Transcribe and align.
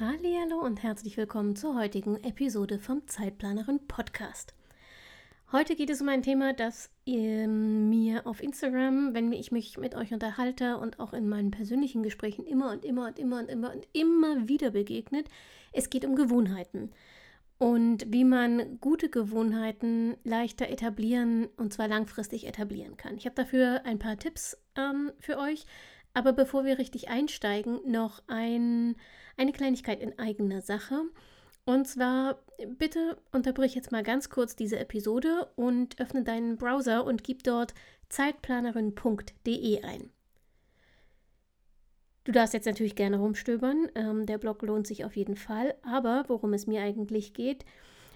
Hallo 0.00 0.58
und 0.58 0.82
herzlich 0.82 1.16
willkommen 1.16 1.54
zur 1.54 1.76
heutigen 1.76 2.16
Episode 2.24 2.80
vom 2.80 3.06
Zeitplanerin 3.06 3.78
Podcast. 3.86 4.52
Heute 5.52 5.76
geht 5.76 5.88
es 5.88 6.00
um 6.00 6.08
ein 6.08 6.22
Thema, 6.22 6.52
das 6.52 6.90
ihr 7.04 7.46
mir 7.46 8.26
auf 8.26 8.42
Instagram, 8.42 9.14
wenn 9.14 9.30
ich 9.30 9.52
mich 9.52 9.78
mit 9.78 9.94
euch 9.94 10.12
unterhalte 10.12 10.78
und 10.78 10.98
auch 10.98 11.12
in 11.12 11.28
meinen 11.28 11.52
persönlichen 11.52 12.02
Gesprächen 12.02 12.44
immer 12.44 12.72
und 12.72 12.84
immer 12.84 13.06
und 13.06 13.20
immer 13.20 13.38
und 13.38 13.48
immer 13.48 13.72
und 13.72 13.86
immer 13.92 14.48
wieder 14.48 14.72
begegnet. 14.72 15.28
Es 15.72 15.90
geht 15.90 16.04
um 16.04 16.16
Gewohnheiten 16.16 16.90
und 17.58 18.12
wie 18.12 18.24
man 18.24 18.80
gute 18.80 19.08
Gewohnheiten 19.08 20.16
leichter 20.24 20.68
etablieren 20.70 21.46
und 21.56 21.72
zwar 21.72 21.86
langfristig 21.86 22.48
etablieren 22.48 22.96
kann. 22.96 23.16
Ich 23.16 23.26
habe 23.26 23.36
dafür 23.36 23.82
ein 23.84 24.00
paar 24.00 24.16
Tipps 24.16 24.58
ähm, 24.74 25.12
für 25.20 25.38
euch, 25.38 25.66
aber 26.14 26.32
bevor 26.32 26.64
wir 26.64 26.78
richtig 26.78 27.10
einsteigen, 27.10 27.78
noch 27.86 28.24
ein, 28.26 28.96
eine 29.36 29.52
Kleinigkeit 29.52 30.00
in 30.00 30.18
eigener 30.18 30.60
Sache. 30.60 31.02
Und 31.64 31.88
zwar, 31.88 32.38
bitte 32.78 33.16
unterbrich 33.32 33.74
jetzt 33.74 33.90
mal 33.90 34.02
ganz 34.02 34.28
kurz 34.28 34.54
diese 34.54 34.78
Episode 34.78 35.48
und 35.56 35.98
öffne 35.98 36.22
deinen 36.22 36.56
Browser 36.58 37.04
und 37.04 37.24
gib 37.24 37.42
dort 37.42 37.74
zeitplanerin.de 38.10 39.82
ein. 39.82 40.10
Du 42.24 42.32
darfst 42.32 42.54
jetzt 42.54 42.66
natürlich 42.66 42.96
gerne 42.96 43.18
rumstöbern, 43.18 43.88
ähm, 43.94 44.24
der 44.24 44.38
Blog 44.38 44.62
lohnt 44.62 44.86
sich 44.86 45.04
auf 45.04 45.14
jeden 45.14 45.36
Fall, 45.36 45.74
aber 45.82 46.24
worum 46.28 46.54
es 46.54 46.66
mir 46.66 46.82
eigentlich 46.82 47.34
geht, 47.34 47.66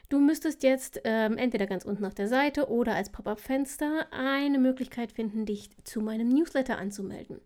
du 0.09 0.19
müsstest 0.19 0.63
jetzt 0.63 1.03
ähm, 1.05 1.37
entweder 1.37 1.67
ganz 1.67 1.85
unten 1.85 2.07
auf 2.07 2.15
der 2.15 2.29
Seite 2.29 2.71
oder 2.71 2.95
als 2.95 3.13
Pop-up-Fenster 3.13 4.07
eine 4.11 4.59
Möglichkeit 4.59 5.13
finden, 5.13 5.45
dich 5.45 5.71
zu 5.85 6.01
meinem 6.01 6.29
Newsletter 6.29 6.79
anzumelden. 6.79 7.41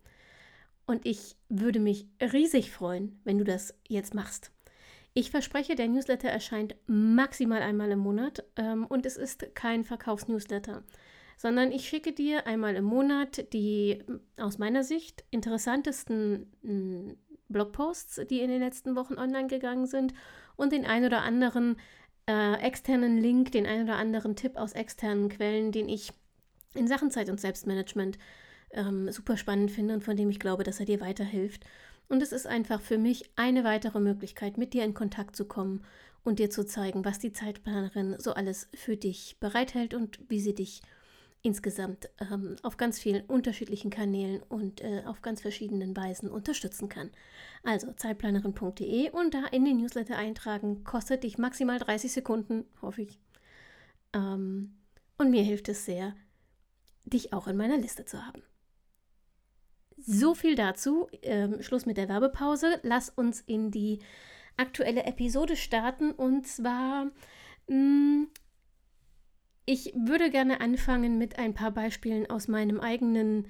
Und 0.87 1.07
ich 1.07 1.37
würde 1.49 1.81
mich 1.81 2.07
riesig 2.21 2.71
freuen, 2.71 3.21
wenn 3.25 3.39
du 3.39 3.45
das 3.45 3.75
jetzt 3.89 4.15
machst. 4.15 4.51
Ich 5.15 5.31
verspreche, 5.31 5.75
der 5.75 5.89
Newsletter 5.89 6.29
erscheint 6.29 6.75
maximal 6.87 7.61
einmal 7.61 7.91
im 7.91 7.99
Monat 7.99 8.45
ähm, 8.57 8.87
und 8.87 9.05
es 9.05 9.17
ist 9.17 9.55
kein 9.55 9.85
Verkaufsnewsletter, 9.85 10.85
sondern 11.37 11.71
ich 11.71 11.87
schicke 11.87 12.13
dir 12.13 12.47
einmal 12.47 12.77
im 12.77 12.85
Monat 12.85 13.53
die 13.53 14.03
aus 14.39 14.57
meiner 14.57 14.85
Sicht 14.85 15.25
interessantesten 15.31 16.51
mh, 16.63 17.15
Blogposts, 17.51 18.23
die 18.31 18.41
in 18.41 18.51
den 18.51 18.61
letzten 18.61 18.97
Wochen 18.97 19.19
online 19.19 19.49
gegangen 19.49 19.87
sind 19.87 20.15
und 20.57 20.73
den 20.73 20.87
ein 20.87 21.05
oder 21.05 21.21
anderen 21.21 21.77
äh, 22.27 22.55
externen 22.61 23.19
Link, 23.19 23.53
den 23.53 23.67
ein 23.67 23.83
oder 23.83 23.97
anderen 23.97 24.35
Tipp 24.35 24.57
aus 24.57 24.73
externen 24.73 25.29
Quellen, 25.29 25.73
den 25.73 25.91
ich 25.91 26.13
in 26.75 26.89
Sachen 26.89 27.11
Zeit- 27.11 27.29
und 27.29 27.41
Selbstmanagement 27.41 28.19
ähm, 28.73 29.11
super 29.11 29.37
spannend 29.37 29.71
finde 29.71 29.95
und 29.95 30.05
von 30.05 30.17
dem 30.17 30.31
ich 30.31 30.41
glaube, 30.41 30.65
dass 30.65 30.81
er 30.81 30.87
dir 30.87 31.01
weiterhilft. 31.01 31.65
Und 32.09 32.23
es 32.23 32.33
ist 32.33 32.47
einfach 32.47 32.81
für 32.81 32.99
mich 32.99 33.31
eine 33.37 33.65
weitere 33.65 34.01
Möglichkeit, 34.01 34.59
mit 34.59 34.75
dir 34.75 34.85
in 34.85 34.95
Kontakt 34.95 35.37
zu 35.37 35.47
kommen 35.47 35.85
und 36.25 36.39
dir 36.39 36.51
zu 36.51 36.65
zeigen, 36.65 37.05
was 37.05 37.19
die 37.19 37.33
Zeitplanerin 37.33 38.17
so 38.19 38.35
alles 38.35 38.69
für 38.75 38.97
dich 38.97 39.37
bereithält 39.41 39.95
und 39.95 40.19
wie 40.29 40.41
sie 40.41 40.55
dich 40.55 40.83
insgesamt 41.43 42.09
ähm, 42.21 42.57
auf 42.63 42.77
ganz 42.77 43.01
vielen 43.01 43.25
unterschiedlichen 43.25 43.91
Kanälen 43.91 44.43
und 44.49 44.81
äh, 44.81 45.03
auf 45.07 45.23
ganz 45.23 45.41
verschiedenen 45.41 45.97
Weisen 45.97 46.31
unterstützen 46.31 46.89
kann. 46.89 47.11
Also 47.65 47.93
zeitplanerin.de 47.93 49.11
und 49.11 49.35
da 49.35 49.47
in 49.47 49.65
den 49.65 49.79
Newsletter 49.79 50.17
eintragen, 50.17 50.85
kostet 50.85 51.25
dich 51.25 51.39
maximal 51.39 51.79
30 51.79 52.13
Sekunden, 52.13 52.65
hoffe 52.81 53.03
ich. 53.03 53.19
Ähm, 54.13 54.77
und 55.19 55.31
mir 55.31 55.43
hilft 55.43 55.69
es 55.69 55.85
sehr, 55.85 56.15
dich 57.05 57.33
auch 57.33 57.49
in 57.49 57.57
meiner 57.57 57.77
Liste 57.77 58.05
zu 58.05 58.25
haben. 58.25 58.43
So 60.05 60.35
viel 60.35 60.55
dazu. 60.55 61.09
Ähm, 61.23 61.63
Schluss 61.63 61.87
mit 61.87 61.97
der 61.97 62.09
Werbepause. 62.09 62.81
Lass 62.83 63.09
uns 63.09 63.41
in 63.41 63.71
die 63.71 64.01
aktuelle 64.57 65.05
Episode 65.05 65.57
starten. 65.57 66.11
Und 66.11 66.47
zwar, 66.47 67.11
mh, 67.69 67.77
mm, 67.77 68.29
ich 69.65 69.93
würde 69.95 70.31
gerne 70.31 70.61
anfangen 70.61 71.19
mit 71.19 71.39
ein 71.39 71.55
paar 71.55 71.71
Beispielen 71.71 72.29
aus 72.29 72.49
meinem 72.49 72.81
eigenen 72.81 73.47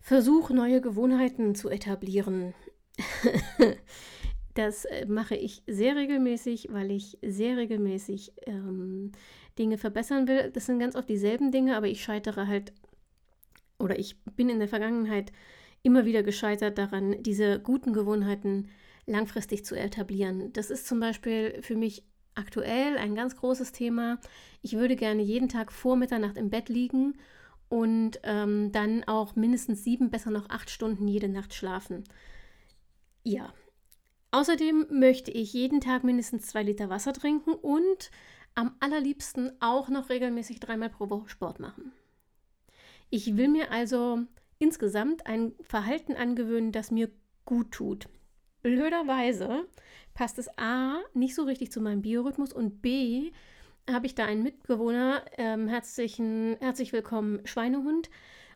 Versuch, 0.00 0.50
neue 0.50 0.80
Gewohnheiten 0.80 1.54
zu 1.54 1.68
etablieren. 1.68 2.54
das 4.54 4.84
äh, 4.86 5.06
mache 5.06 5.36
ich 5.36 5.62
sehr 5.66 5.96
regelmäßig, 5.96 6.68
weil 6.72 6.90
ich 6.90 7.18
sehr 7.22 7.56
regelmäßig 7.56 8.32
ähm, 8.46 9.12
Dinge 9.58 9.78
verbessern 9.78 10.26
will. 10.26 10.50
Das 10.52 10.66
sind 10.66 10.80
ganz 10.80 10.96
oft 10.96 11.08
dieselben 11.08 11.52
Dinge, 11.52 11.76
aber 11.76 11.86
ich 11.86 12.02
scheitere 12.02 12.46
halt 12.46 12.72
oder 13.78 13.98
ich 13.98 14.20
bin 14.36 14.48
in 14.48 14.58
der 14.58 14.68
Vergangenheit 14.68 15.32
immer 15.86 16.04
wieder 16.04 16.24
gescheitert 16.24 16.78
daran, 16.78 17.22
diese 17.22 17.60
guten 17.60 17.92
Gewohnheiten 17.92 18.68
langfristig 19.06 19.64
zu 19.64 19.76
etablieren. 19.76 20.52
Das 20.52 20.70
ist 20.70 20.88
zum 20.88 20.98
Beispiel 20.98 21.62
für 21.62 21.76
mich 21.76 22.02
aktuell 22.34 22.98
ein 22.98 23.14
ganz 23.14 23.36
großes 23.36 23.70
Thema. 23.70 24.18
Ich 24.62 24.72
würde 24.72 24.96
gerne 24.96 25.22
jeden 25.22 25.48
Tag 25.48 25.72
vor 25.72 25.96
Mitternacht 25.96 26.36
im 26.36 26.50
Bett 26.50 26.68
liegen 26.68 27.14
und 27.68 28.18
ähm, 28.24 28.72
dann 28.72 29.04
auch 29.04 29.36
mindestens 29.36 29.84
sieben, 29.84 30.10
besser 30.10 30.32
noch 30.32 30.50
acht 30.50 30.70
Stunden 30.70 31.06
jede 31.06 31.28
Nacht 31.28 31.54
schlafen. 31.54 32.02
Ja. 33.22 33.54
Außerdem 34.32 34.86
möchte 34.90 35.30
ich 35.30 35.52
jeden 35.52 35.80
Tag 35.80 36.02
mindestens 36.02 36.46
zwei 36.46 36.64
Liter 36.64 36.90
Wasser 36.90 37.12
trinken 37.12 37.52
und 37.52 38.10
am 38.56 38.74
allerliebsten 38.80 39.52
auch 39.60 39.88
noch 39.88 40.10
regelmäßig 40.10 40.58
dreimal 40.58 40.90
pro 40.90 41.10
Woche 41.10 41.28
Sport 41.28 41.60
machen. 41.60 41.92
Ich 43.08 43.36
will 43.36 43.46
mir 43.46 43.70
also 43.70 44.26
insgesamt 44.58 45.26
ein 45.26 45.52
Verhalten 45.62 46.14
angewöhnen, 46.14 46.72
das 46.72 46.90
mir 46.90 47.10
gut 47.44 47.72
tut. 47.72 48.08
Blöderweise 48.62 49.66
passt 50.14 50.38
es 50.38 50.48
A 50.58 50.98
nicht 51.14 51.34
so 51.34 51.44
richtig 51.44 51.70
zu 51.70 51.80
meinem 51.80 52.02
Biorhythmus 52.02 52.52
und 52.52 52.82
B 52.82 53.32
habe 53.88 54.06
ich 54.06 54.14
da 54.14 54.24
einen 54.24 54.42
Mitbewohner, 54.42 55.24
ähm, 55.36 55.68
herzlichen, 55.68 56.56
herzlich 56.58 56.92
willkommen 56.92 57.46
Schweinehund, 57.46 58.10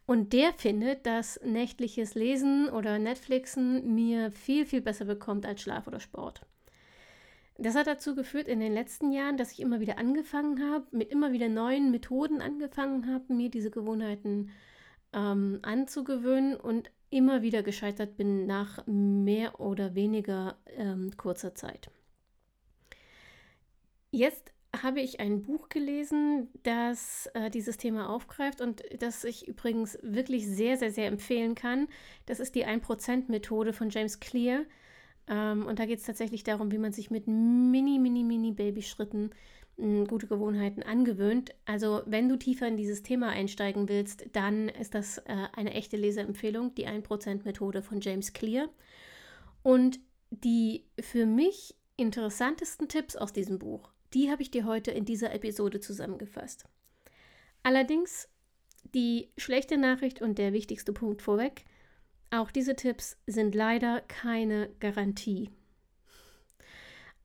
und 0.07 0.33
der 0.33 0.53
findet, 0.53 1.07
dass 1.07 1.39
nächtliches 1.45 2.17
Lesen 2.17 2.69
oder 2.69 2.99
Netflixen 2.99 3.95
mir 3.95 4.33
viel, 4.33 4.67
viel 4.67 4.81
besser 4.81 5.05
bekommt 5.05 5.47
als 5.47 5.63
Schlaf 5.63 5.87
oder 5.87 6.01
Sport. 6.01 6.41
Das 7.59 7.77
hat 7.77 7.87
dazu 7.87 8.17
geführt 8.17 8.49
in 8.49 8.59
den 8.59 8.75
letzten 8.75 9.13
Jahren, 9.13 9.37
dass 9.37 9.53
ich 9.53 9.61
immer 9.61 9.79
wieder 9.79 9.99
angefangen 9.99 10.69
habe, 10.69 10.87
mit 10.91 11.13
immer 11.13 11.31
wieder 11.31 11.49
neuen 11.49 11.93
Methoden 11.93 12.41
angefangen 12.41 13.07
habe, 13.07 13.33
mir 13.33 13.51
diese 13.51 13.71
Gewohnheiten 13.71 14.47
zu 14.47 14.53
ähm, 15.13 15.59
anzugewöhnen 15.63 16.57
und 16.57 16.91
immer 17.11 17.43
wieder 17.43 17.63
gescheitert 17.63 18.17
bin 18.17 18.47
nach 18.47 18.87
mehr 18.87 19.61
oder 19.61 19.95
weniger 19.95 20.57
ähm, 20.77 21.17
kurzer 21.17 21.55
Zeit. 21.55 21.91
Jetzt 24.13 24.53
habe 24.83 25.01
ich 25.01 25.19
ein 25.19 25.43
Buch 25.43 25.69
gelesen, 25.69 26.49
das 26.63 27.29
äh, 27.35 27.51
dieses 27.51 27.77
Thema 27.77 28.09
aufgreift 28.09 28.61
und 28.61 28.83
das 29.01 29.25
ich 29.25 29.49
übrigens 29.49 29.99
wirklich 30.03 30.47
sehr, 30.47 30.77
sehr, 30.77 30.93
sehr 30.93 31.09
empfehlen 31.09 31.55
kann. 31.55 31.89
Das 32.27 32.39
ist 32.39 32.55
die 32.55 32.67
1%-Methode 32.67 33.73
von 33.73 33.91
James 33.91 34.21
Clear. 34.21 34.65
Ähm, 35.27 35.67
und 35.67 35.79
da 35.81 35.87
geht 35.87 35.99
es 35.99 36.07
tatsächlich 36.07 36.45
darum, 36.45 36.71
wie 36.71 36.79
man 36.79 36.93
sich 36.93 37.11
mit 37.11 37.27
mini, 37.27 37.99
mini, 37.99 38.23
mini 38.23 38.53
Babyschritten 38.53 39.31
gute 40.07 40.27
Gewohnheiten 40.27 40.83
angewöhnt. 40.83 41.55
Also 41.65 42.03
wenn 42.07 42.29
du 42.29 42.37
tiefer 42.37 42.69
in 42.69 42.77
dieses 42.77 43.03
Thema 43.03 43.29
einsteigen 43.31 43.89
willst, 43.89 44.27
dann 44.33 44.69
ist 44.69 44.95
das 44.95 45.19
äh, 45.19 45.47
eine 45.55 45.73
echte 45.75 45.97
Leseempfehlung, 45.97 46.75
die 46.75 46.87
1%-Methode 46.87 47.83
von 47.83 48.01
James 48.01 48.33
Clear. 48.33 48.69
Und 49.63 50.01
die 50.31 50.85
für 51.01 51.27
mich 51.27 51.75
interessantesten 51.97 52.89
Tipps 52.89 53.17
aus 53.17 53.33
diesem 53.33 53.59
Buch, 53.59 53.91
die 54.15 54.31
habe 54.31 54.43
ich 54.43 54.51
dir 54.51 54.65
heute 54.65 54.91
in 54.91 55.05
dieser 55.05 55.33
Episode 55.35 55.81
zusammengefasst. 55.81 56.65
Allerdings 57.63 58.29
die 58.95 59.31
schlechte 59.37 59.77
Nachricht 59.77 60.23
und 60.23 60.39
der 60.39 60.53
wichtigste 60.53 60.93
Punkt 60.93 61.23
vorweg, 61.23 61.65
auch 62.31 62.51
diese 62.51 62.77
Tipps 62.77 63.17
sind 63.27 63.55
leider 63.55 64.01
keine 64.03 64.71
Garantie. 64.81 65.51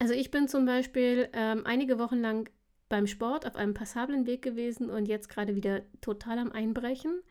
Also 0.06 0.14
ich 0.14 0.30
bin 0.30 0.48
zum 0.48 0.68
Beispiel 0.68 1.30
ähm, 1.34 1.64
einige 1.66 1.98
Wochen 1.98 2.20
lang 2.20 2.48
beim 2.90 3.08
Sport 3.08 3.48
auf 3.48 3.56
einem 3.56 3.74
passablen 3.74 4.28
Weg 4.28 4.44
gewesen 4.44 4.92
und 4.92 5.08
jetzt 5.08 5.30
gerade 5.30 5.56
wieder 5.56 5.82
total 6.00 6.38
am 6.38 6.52
Einbrechen. 6.52 7.24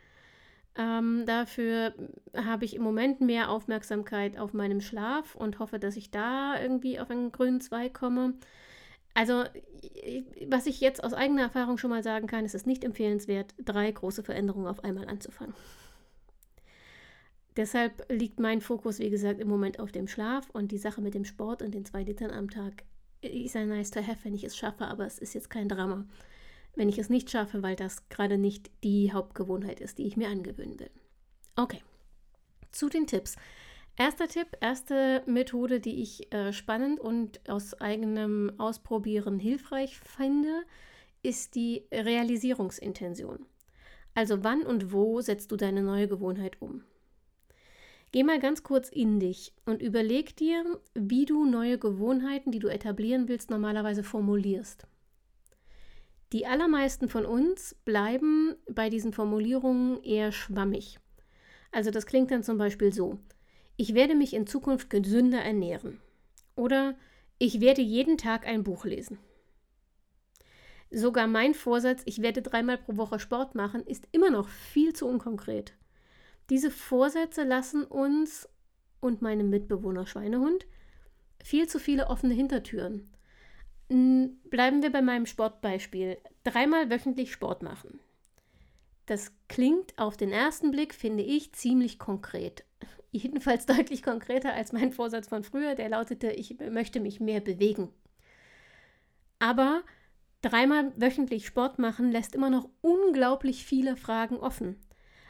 Ähm, 0.74 1.22
dafür 1.24 1.94
habe 2.36 2.64
ich 2.64 2.74
im 2.74 2.82
Moment 2.82 3.20
mehr 3.20 3.48
Aufmerksamkeit 3.48 4.36
auf 4.40 4.54
meinem 4.54 4.80
Schlaf 4.80 5.36
und 5.36 5.60
hoffe, 5.60 5.78
dass 5.78 5.96
ich 5.96 6.10
da 6.10 6.60
irgendwie 6.60 6.98
auf 6.98 7.12
einen 7.12 7.30
grünen 7.30 7.60
Zweig 7.60 7.94
komme. 7.94 8.34
Also, 9.14 9.44
was 10.48 10.66
ich 10.66 10.80
jetzt 10.80 11.04
aus 11.04 11.14
eigener 11.14 11.42
Erfahrung 11.42 11.78
schon 11.78 11.90
mal 11.90 12.02
sagen 12.02 12.26
kann, 12.26 12.44
ist 12.44 12.56
es 12.56 12.66
nicht 12.66 12.82
empfehlenswert, 12.82 13.54
drei 13.64 13.88
große 13.88 14.24
Veränderungen 14.24 14.66
auf 14.66 14.82
einmal 14.82 15.06
anzufangen. 15.06 15.54
Deshalb 17.56 18.10
liegt 18.10 18.40
mein 18.40 18.60
Fokus, 18.60 18.98
wie 18.98 19.10
gesagt, 19.10 19.40
im 19.40 19.48
Moment 19.48 19.78
auf 19.78 19.92
dem 19.92 20.08
Schlaf 20.08 20.50
und 20.50 20.72
die 20.72 20.78
Sache 20.78 21.00
mit 21.00 21.14
dem 21.14 21.24
Sport 21.24 21.62
und 21.62 21.72
den 21.72 21.84
zwei 21.84 22.02
Litern 22.02 22.30
am 22.30 22.50
Tag 22.50 22.82
ist 23.22 23.56
ein 23.56 23.68
nice 23.68 23.90
to 23.90 24.00
have, 24.00 24.18
wenn 24.24 24.34
ich 24.34 24.44
es 24.44 24.56
schaffe, 24.56 24.86
aber 24.86 25.06
es 25.06 25.18
ist 25.18 25.34
jetzt 25.34 25.50
kein 25.50 25.68
Drama, 25.68 26.04
wenn 26.74 26.88
ich 26.88 26.98
es 26.98 27.08
nicht 27.08 27.30
schaffe, 27.30 27.62
weil 27.62 27.76
das 27.76 28.08
gerade 28.08 28.38
nicht 28.38 28.70
die 28.82 29.12
Hauptgewohnheit 29.12 29.80
ist, 29.80 29.98
die 29.98 30.06
ich 30.06 30.16
mir 30.16 30.28
angewöhnen 30.28 30.78
will. 30.80 30.90
Okay, 31.56 31.80
zu 32.72 32.88
den 32.88 33.06
Tipps. 33.06 33.36
Erster 33.96 34.26
Tipp, 34.26 34.48
erste 34.60 35.22
Methode, 35.26 35.78
die 35.78 36.02
ich 36.02 36.32
äh, 36.34 36.52
spannend 36.52 36.98
und 36.98 37.48
aus 37.48 37.74
eigenem 37.74 38.52
Ausprobieren 38.58 39.38
hilfreich 39.38 40.00
finde, 40.00 40.64
ist 41.22 41.54
die 41.54 41.86
Realisierungsintention. 41.92 43.46
Also 44.14 44.42
wann 44.42 44.62
und 44.62 44.92
wo 44.92 45.20
setzt 45.20 45.52
du 45.52 45.56
deine 45.56 45.82
neue 45.82 46.08
Gewohnheit 46.08 46.60
um? 46.60 46.82
Geh 48.14 48.22
mal 48.22 48.38
ganz 48.38 48.62
kurz 48.62 48.90
in 48.90 49.18
dich 49.18 49.52
und 49.66 49.82
überleg 49.82 50.36
dir, 50.36 50.64
wie 50.94 51.24
du 51.24 51.46
neue 51.46 51.78
Gewohnheiten, 51.78 52.52
die 52.52 52.60
du 52.60 52.68
etablieren 52.68 53.26
willst, 53.26 53.50
normalerweise 53.50 54.04
formulierst. 54.04 54.86
Die 56.32 56.46
allermeisten 56.46 57.08
von 57.08 57.26
uns 57.26 57.74
bleiben 57.84 58.54
bei 58.70 58.88
diesen 58.88 59.12
Formulierungen 59.12 60.00
eher 60.04 60.30
schwammig. 60.30 61.00
Also 61.72 61.90
das 61.90 62.06
klingt 62.06 62.30
dann 62.30 62.44
zum 62.44 62.56
Beispiel 62.56 62.92
so 62.92 63.18
ich 63.76 63.94
werde 63.94 64.14
mich 64.14 64.32
in 64.32 64.46
Zukunft 64.46 64.90
gesünder 64.90 65.42
ernähren. 65.42 66.00
Oder 66.54 66.94
ich 67.40 67.60
werde 67.60 67.82
jeden 67.82 68.16
Tag 68.16 68.46
ein 68.46 68.62
Buch 68.62 68.84
lesen. 68.84 69.18
Sogar 70.92 71.26
mein 71.26 71.52
Vorsatz, 71.52 72.02
ich 72.04 72.22
werde 72.22 72.42
dreimal 72.42 72.78
pro 72.78 72.96
Woche 72.96 73.18
Sport 73.18 73.56
machen, 73.56 73.84
ist 73.84 74.06
immer 74.12 74.30
noch 74.30 74.46
viel 74.46 74.92
zu 74.92 75.08
unkonkret. 75.08 75.74
Diese 76.50 76.70
Vorsätze 76.70 77.44
lassen 77.44 77.84
uns 77.84 78.48
und 79.00 79.22
meinem 79.22 79.50
Mitbewohner 79.50 80.06
Schweinehund 80.06 80.66
viel 81.42 81.68
zu 81.68 81.78
viele 81.78 82.08
offene 82.08 82.34
Hintertüren. 82.34 83.10
Bleiben 83.88 84.82
wir 84.82 84.90
bei 84.90 85.02
meinem 85.02 85.26
Sportbeispiel. 85.26 86.18
Dreimal 86.42 86.90
wöchentlich 86.90 87.32
Sport 87.32 87.62
machen. 87.62 88.00
Das 89.06 89.32
klingt 89.48 89.98
auf 89.98 90.16
den 90.16 90.30
ersten 90.30 90.70
Blick, 90.70 90.94
finde 90.94 91.22
ich, 91.22 91.52
ziemlich 91.52 91.98
konkret 91.98 92.64
jedenfalls 93.14 93.66
deutlich 93.66 94.02
konkreter 94.02 94.52
als 94.52 94.72
mein 94.72 94.92
Vorsatz 94.92 95.28
von 95.28 95.44
früher, 95.44 95.74
der 95.74 95.88
lautete, 95.88 96.30
ich 96.32 96.58
möchte 96.70 97.00
mich 97.00 97.20
mehr 97.20 97.40
bewegen. 97.40 97.90
Aber 99.38 99.82
dreimal 100.42 100.92
wöchentlich 100.96 101.46
Sport 101.46 101.78
machen 101.78 102.10
lässt 102.10 102.34
immer 102.34 102.50
noch 102.50 102.68
unglaublich 102.80 103.64
viele 103.64 103.96
Fragen 103.96 104.36
offen. 104.36 104.76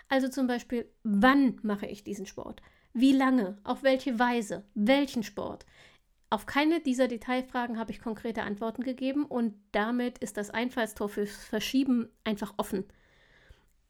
Also 0.09 0.29
zum 0.29 0.47
Beispiel, 0.47 0.89
wann 1.03 1.59
mache 1.63 1.87
ich 1.87 2.05
diesen 2.05 2.27
Sport? 2.27 2.63
Wie 2.93 3.13
lange? 3.13 3.59
Auf 3.65 3.83
welche 3.83 4.19
Weise? 4.19 4.65
Welchen 4.75 5.23
Sport? 5.23 5.67
Auf 6.31 6.47
keine 6.47 6.81
dieser 6.81 7.09
Detailfragen 7.09 7.79
habe 7.79 7.93
ich 7.93 8.01
konkrete 8.01 8.43
Antworten 8.43 8.83
gegeben 8.83 9.25
und 9.25 9.55
damit 9.73 10.19
ist 10.19 10.37
das 10.37 10.51
Einfallstor 10.51 11.09
fürs 11.09 11.35
Verschieben 11.37 12.09
einfach 12.25 12.55
offen. 12.57 12.85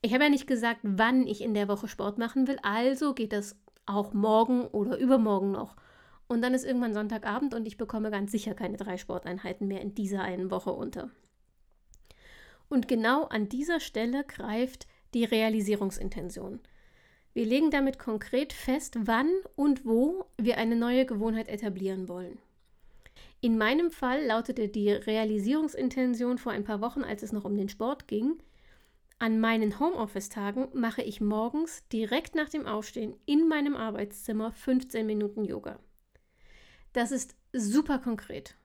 Ich 0.02 0.12
habe 0.12 0.24
ja 0.24 0.30
nicht 0.30 0.46
gesagt, 0.46 0.80
wann 0.82 1.26
ich 1.26 1.40
in 1.40 1.54
der 1.54 1.68
Woche 1.68 1.88
Sport 1.88 2.18
machen 2.18 2.46
will, 2.46 2.58
also 2.62 3.14
geht 3.14 3.32
das 3.32 3.56
auch 3.86 4.12
morgen 4.12 4.66
oder 4.66 4.98
übermorgen 4.98 5.52
noch. 5.52 5.76
Und 6.26 6.42
dann 6.42 6.54
ist 6.54 6.64
irgendwann 6.64 6.94
Sonntagabend 6.94 7.54
und 7.54 7.66
ich 7.66 7.76
bekomme 7.76 8.10
ganz 8.10 8.32
sicher 8.32 8.54
keine 8.54 8.76
drei 8.76 8.96
Sporteinheiten 8.96 9.68
mehr 9.68 9.80
in 9.80 9.94
dieser 9.94 10.22
einen 10.22 10.50
Woche 10.50 10.72
unter. 10.72 11.10
Und 12.68 12.88
genau 12.88 13.24
an 13.24 13.48
dieser 13.48 13.80
Stelle 13.80 14.24
greift 14.24 14.86
die 15.14 15.24
Realisierungsintention. 15.24 16.60
Wir 17.32 17.46
legen 17.46 17.70
damit 17.70 17.98
konkret 17.98 18.52
fest, 18.52 18.96
wann 19.04 19.30
und 19.56 19.84
wo 19.84 20.26
wir 20.36 20.58
eine 20.58 20.76
neue 20.76 21.06
Gewohnheit 21.06 21.48
etablieren 21.48 22.08
wollen. 22.08 22.38
In 23.40 23.58
meinem 23.58 23.90
Fall 23.90 24.24
lautete 24.24 24.68
die 24.68 24.90
Realisierungsintention 24.90 26.38
vor 26.38 26.52
ein 26.52 26.64
paar 26.64 26.80
Wochen, 26.80 27.02
als 27.02 27.22
es 27.22 27.32
noch 27.32 27.44
um 27.44 27.56
den 27.56 27.68
Sport 27.68 28.08
ging, 28.08 28.38
an 29.18 29.40
meinen 29.40 29.78
Homeoffice-Tagen 29.78 30.68
mache 30.74 31.02
ich 31.02 31.20
morgens 31.20 31.86
direkt 31.88 32.34
nach 32.34 32.48
dem 32.48 32.66
Aufstehen 32.66 33.14
in 33.26 33.48
meinem 33.48 33.76
Arbeitszimmer 33.76 34.52
15 34.52 35.06
Minuten 35.06 35.44
Yoga. 35.44 35.78
Das 36.92 37.12
ist 37.12 37.36
super 37.52 37.98
konkret. 37.98 38.56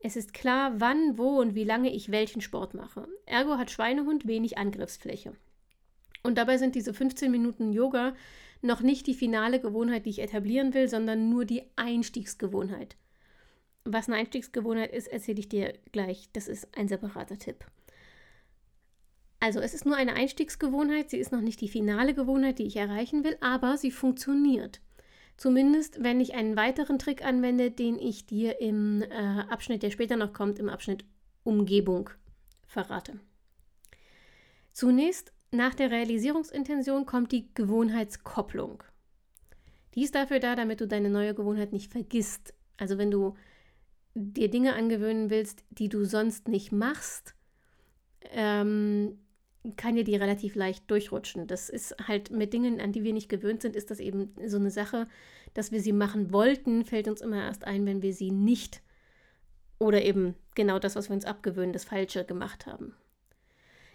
Es 0.00 0.16
ist 0.16 0.32
klar, 0.32 0.80
wann, 0.80 1.16
wo 1.16 1.40
und 1.40 1.54
wie 1.54 1.64
lange 1.64 1.92
ich 1.92 2.10
welchen 2.10 2.40
Sport 2.40 2.74
mache. 2.74 3.08
Ergo 3.26 3.56
hat 3.56 3.70
Schweinehund 3.70 4.26
wenig 4.26 4.58
Angriffsfläche. 4.58 5.32
Und 6.22 6.38
dabei 6.38 6.58
sind 6.58 6.74
diese 6.74 6.94
15 6.94 7.30
Minuten 7.30 7.72
Yoga 7.72 8.14
noch 8.60 8.80
nicht 8.80 9.06
die 9.06 9.14
finale 9.14 9.60
Gewohnheit, 9.60 10.06
die 10.06 10.10
ich 10.10 10.20
etablieren 10.20 10.74
will, 10.74 10.88
sondern 10.88 11.28
nur 11.30 11.44
die 11.44 11.62
Einstiegsgewohnheit. 11.76 12.96
Was 13.84 14.08
eine 14.08 14.16
Einstiegsgewohnheit 14.16 14.92
ist, 14.92 15.06
erzähle 15.08 15.40
ich 15.40 15.48
dir 15.48 15.74
gleich. 15.92 16.28
Das 16.32 16.48
ist 16.48 16.76
ein 16.76 16.88
separater 16.88 17.38
Tipp. 17.38 17.64
Also 19.40 19.60
es 19.60 19.72
ist 19.72 19.86
nur 19.86 19.96
eine 19.96 20.14
Einstiegsgewohnheit, 20.14 21.10
sie 21.10 21.18
ist 21.18 21.30
noch 21.30 21.40
nicht 21.40 21.60
die 21.60 21.68
finale 21.68 22.12
Gewohnheit, 22.12 22.58
die 22.58 22.66
ich 22.66 22.76
erreichen 22.76 23.22
will, 23.22 23.36
aber 23.40 23.76
sie 23.76 23.92
funktioniert. 23.92 24.80
Zumindest, 25.36 26.02
wenn 26.02 26.20
ich 26.20 26.34
einen 26.34 26.56
weiteren 26.56 26.98
Trick 26.98 27.24
anwende, 27.24 27.70
den 27.70 27.96
ich 28.00 28.26
dir 28.26 28.60
im 28.60 29.02
äh, 29.02 29.44
Abschnitt, 29.48 29.84
der 29.84 29.92
später 29.92 30.16
noch 30.16 30.32
kommt, 30.32 30.58
im 30.58 30.68
Abschnitt 30.68 31.04
Umgebung 31.44 32.10
verrate. 32.66 33.20
Zunächst, 34.72 35.32
nach 35.50 35.74
der 35.74 35.90
Realisierungsintention 35.90 37.06
kommt 37.06 37.32
die 37.32 37.52
Gewohnheitskopplung. 37.54 38.82
Die 39.94 40.04
ist 40.04 40.14
dafür 40.14 40.40
da, 40.40 40.54
damit 40.54 40.80
du 40.80 40.86
deine 40.86 41.10
neue 41.10 41.34
Gewohnheit 41.34 41.72
nicht 41.72 41.90
vergisst. 41.90 42.54
Also 42.76 42.98
wenn 42.98 43.10
du 43.10 43.34
dir 44.14 44.50
Dinge 44.50 44.74
angewöhnen 44.74 45.30
willst, 45.30 45.64
die 45.70 45.88
du 45.88 46.04
sonst 46.04 46.48
nicht 46.48 46.72
machst, 46.72 47.34
ähm, 48.30 49.18
kann 49.76 49.96
ja 49.96 50.02
die 50.02 50.16
relativ 50.16 50.54
leicht 50.54 50.90
durchrutschen. 50.90 51.46
Das 51.46 51.68
ist 51.68 51.96
halt 52.06 52.30
mit 52.30 52.52
Dingen, 52.52 52.80
an 52.80 52.92
die 52.92 53.02
wir 53.02 53.12
nicht 53.12 53.28
gewöhnt 53.28 53.62
sind, 53.62 53.76
ist 53.76 53.90
das 53.90 54.00
eben 54.00 54.34
so 54.46 54.56
eine 54.56 54.70
Sache, 54.70 55.08
dass 55.54 55.72
wir 55.72 55.80
sie 55.80 55.92
machen 55.92 56.32
wollten, 56.32 56.84
fällt 56.84 57.08
uns 57.08 57.20
immer 57.20 57.42
erst 57.42 57.64
ein, 57.64 57.86
wenn 57.86 58.02
wir 58.02 58.12
sie 58.12 58.30
nicht 58.30 58.82
oder 59.78 60.02
eben 60.02 60.34
genau 60.54 60.78
das, 60.78 60.96
was 60.96 61.08
wir 61.08 61.14
uns 61.14 61.24
abgewöhnen, 61.24 61.72
das 61.72 61.84
Falsche 61.84 62.24
gemacht 62.24 62.66
haben. 62.66 62.94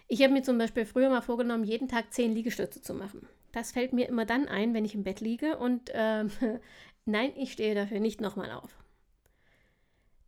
Ich 0.06 0.22
habe 0.22 0.32
mir 0.32 0.42
zum 0.42 0.58
Beispiel 0.58 0.84
früher 0.84 1.08
mal 1.08 1.22
vorgenommen, 1.22 1.64
jeden 1.64 1.88
Tag 1.88 2.12
zehn 2.12 2.34
Liegestütze 2.34 2.82
zu 2.82 2.94
machen. 2.94 3.26
Das 3.52 3.72
fällt 3.72 3.92
mir 3.92 4.08
immer 4.08 4.26
dann 4.26 4.48
ein, 4.48 4.74
wenn 4.74 4.84
ich 4.84 4.94
im 4.94 5.04
Bett 5.04 5.20
liege 5.20 5.56
und 5.56 5.90
äh, 5.90 6.24
nein, 7.04 7.32
ich 7.36 7.52
stehe 7.52 7.74
dafür 7.74 8.00
nicht 8.00 8.20
nochmal 8.20 8.50
auf. 8.50 8.76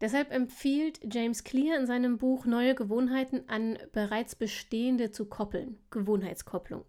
Deshalb 0.01 0.31
empfiehlt 0.31 1.01
James 1.11 1.43
Clear 1.43 1.79
in 1.79 1.87
seinem 1.87 2.19
Buch 2.19 2.45
Neue 2.45 2.75
Gewohnheiten 2.75 3.49
an 3.49 3.79
bereits 3.93 4.35
bestehende 4.35 5.11
zu 5.11 5.25
koppeln, 5.27 5.79
Gewohnheitskopplung. 5.91 6.85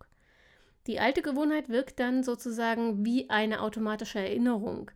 Die 0.87 0.99
alte 0.99 1.21
Gewohnheit 1.21 1.69
wirkt 1.69 1.99
dann 1.99 2.23
sozusagen 2.23 3.05
wie 3.05 3.29
eine 3.29 3.61
automatische 3.61 4.19
Erinnerung. 4.19 4.91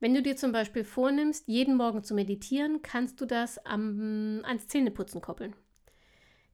Wenn 0.00 0.14
du 0.14 0.22
dir 0.22 0.36
zum 0.36 0.52
Beispiel 0.52 0.84
vornimmst, 0.84 1.48
jeden 1.48 1.76
Morgen 1.76 2.02
zu 2.02 2.14
meditieren, 2.14 2.82
kannst 2.82 3.20
du 3.20 3.26
das 3.26 3.64
am, 3.64 4.42
ans 4.44 4.66
Zähneputzen 4.68 5.20
koppeln. 5.20 5.54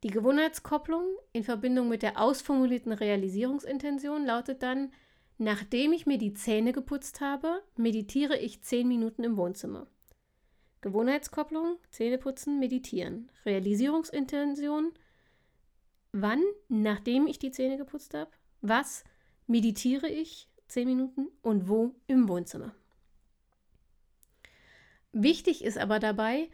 Die 0.02 0.10
Gewohnheitskopplung 0.10 1.04
in 1.32 1.44
Verbindung 1.44 1.88
mit 1.88 2.02
der 2.02 2.18
ausformulierten 2.20 2.92
Realisierungsintention 2.92 4.24
lautet 4.24 4.62
dann, 4.62 4.92
nachdem 5.36 5.92
ich 5.92 6.06
mir 6.06 6.16
die 6.16 6.32
Zähne 6.32 6.72
geputzt 6.72 7.20
habe, 7.20 7.62
meditiere 7.76 8.38
ich 8.38 8.62
zehn 8.62 8.88
Minuten 8.88 9.24
im 9.24 9.36
Wohnzimmer. 9.36 9.86
Gewohnheitskopplung, 10.80 11.76
Zähneputzen, 11.90 12.58
Meditieren. 12.58 13.30
Realisierungsintention, 13.44 14.92
wann, 16.12 16.42
nachdem 16.68 17.26
ich 17.26 17.38
die 17.38 17.50
Zähne 17.50 17.76
geputzt 17.76 18.14
habe, 18.14 18.30
was 18.62 19.04
meditiere 19.46 20.08
ich, 20.08 20.48
10 20.68 20.86
Minuten 20.86 21.28
und 21.42 21.68
wo 21.68 21.94
im 22.06 22.28
Wohnzimmer. 22.28 22.72
Wichtig 25.12 25.64
ist 25.64 25.76
aber 25.76 25.98
dabei, 25.98 26.48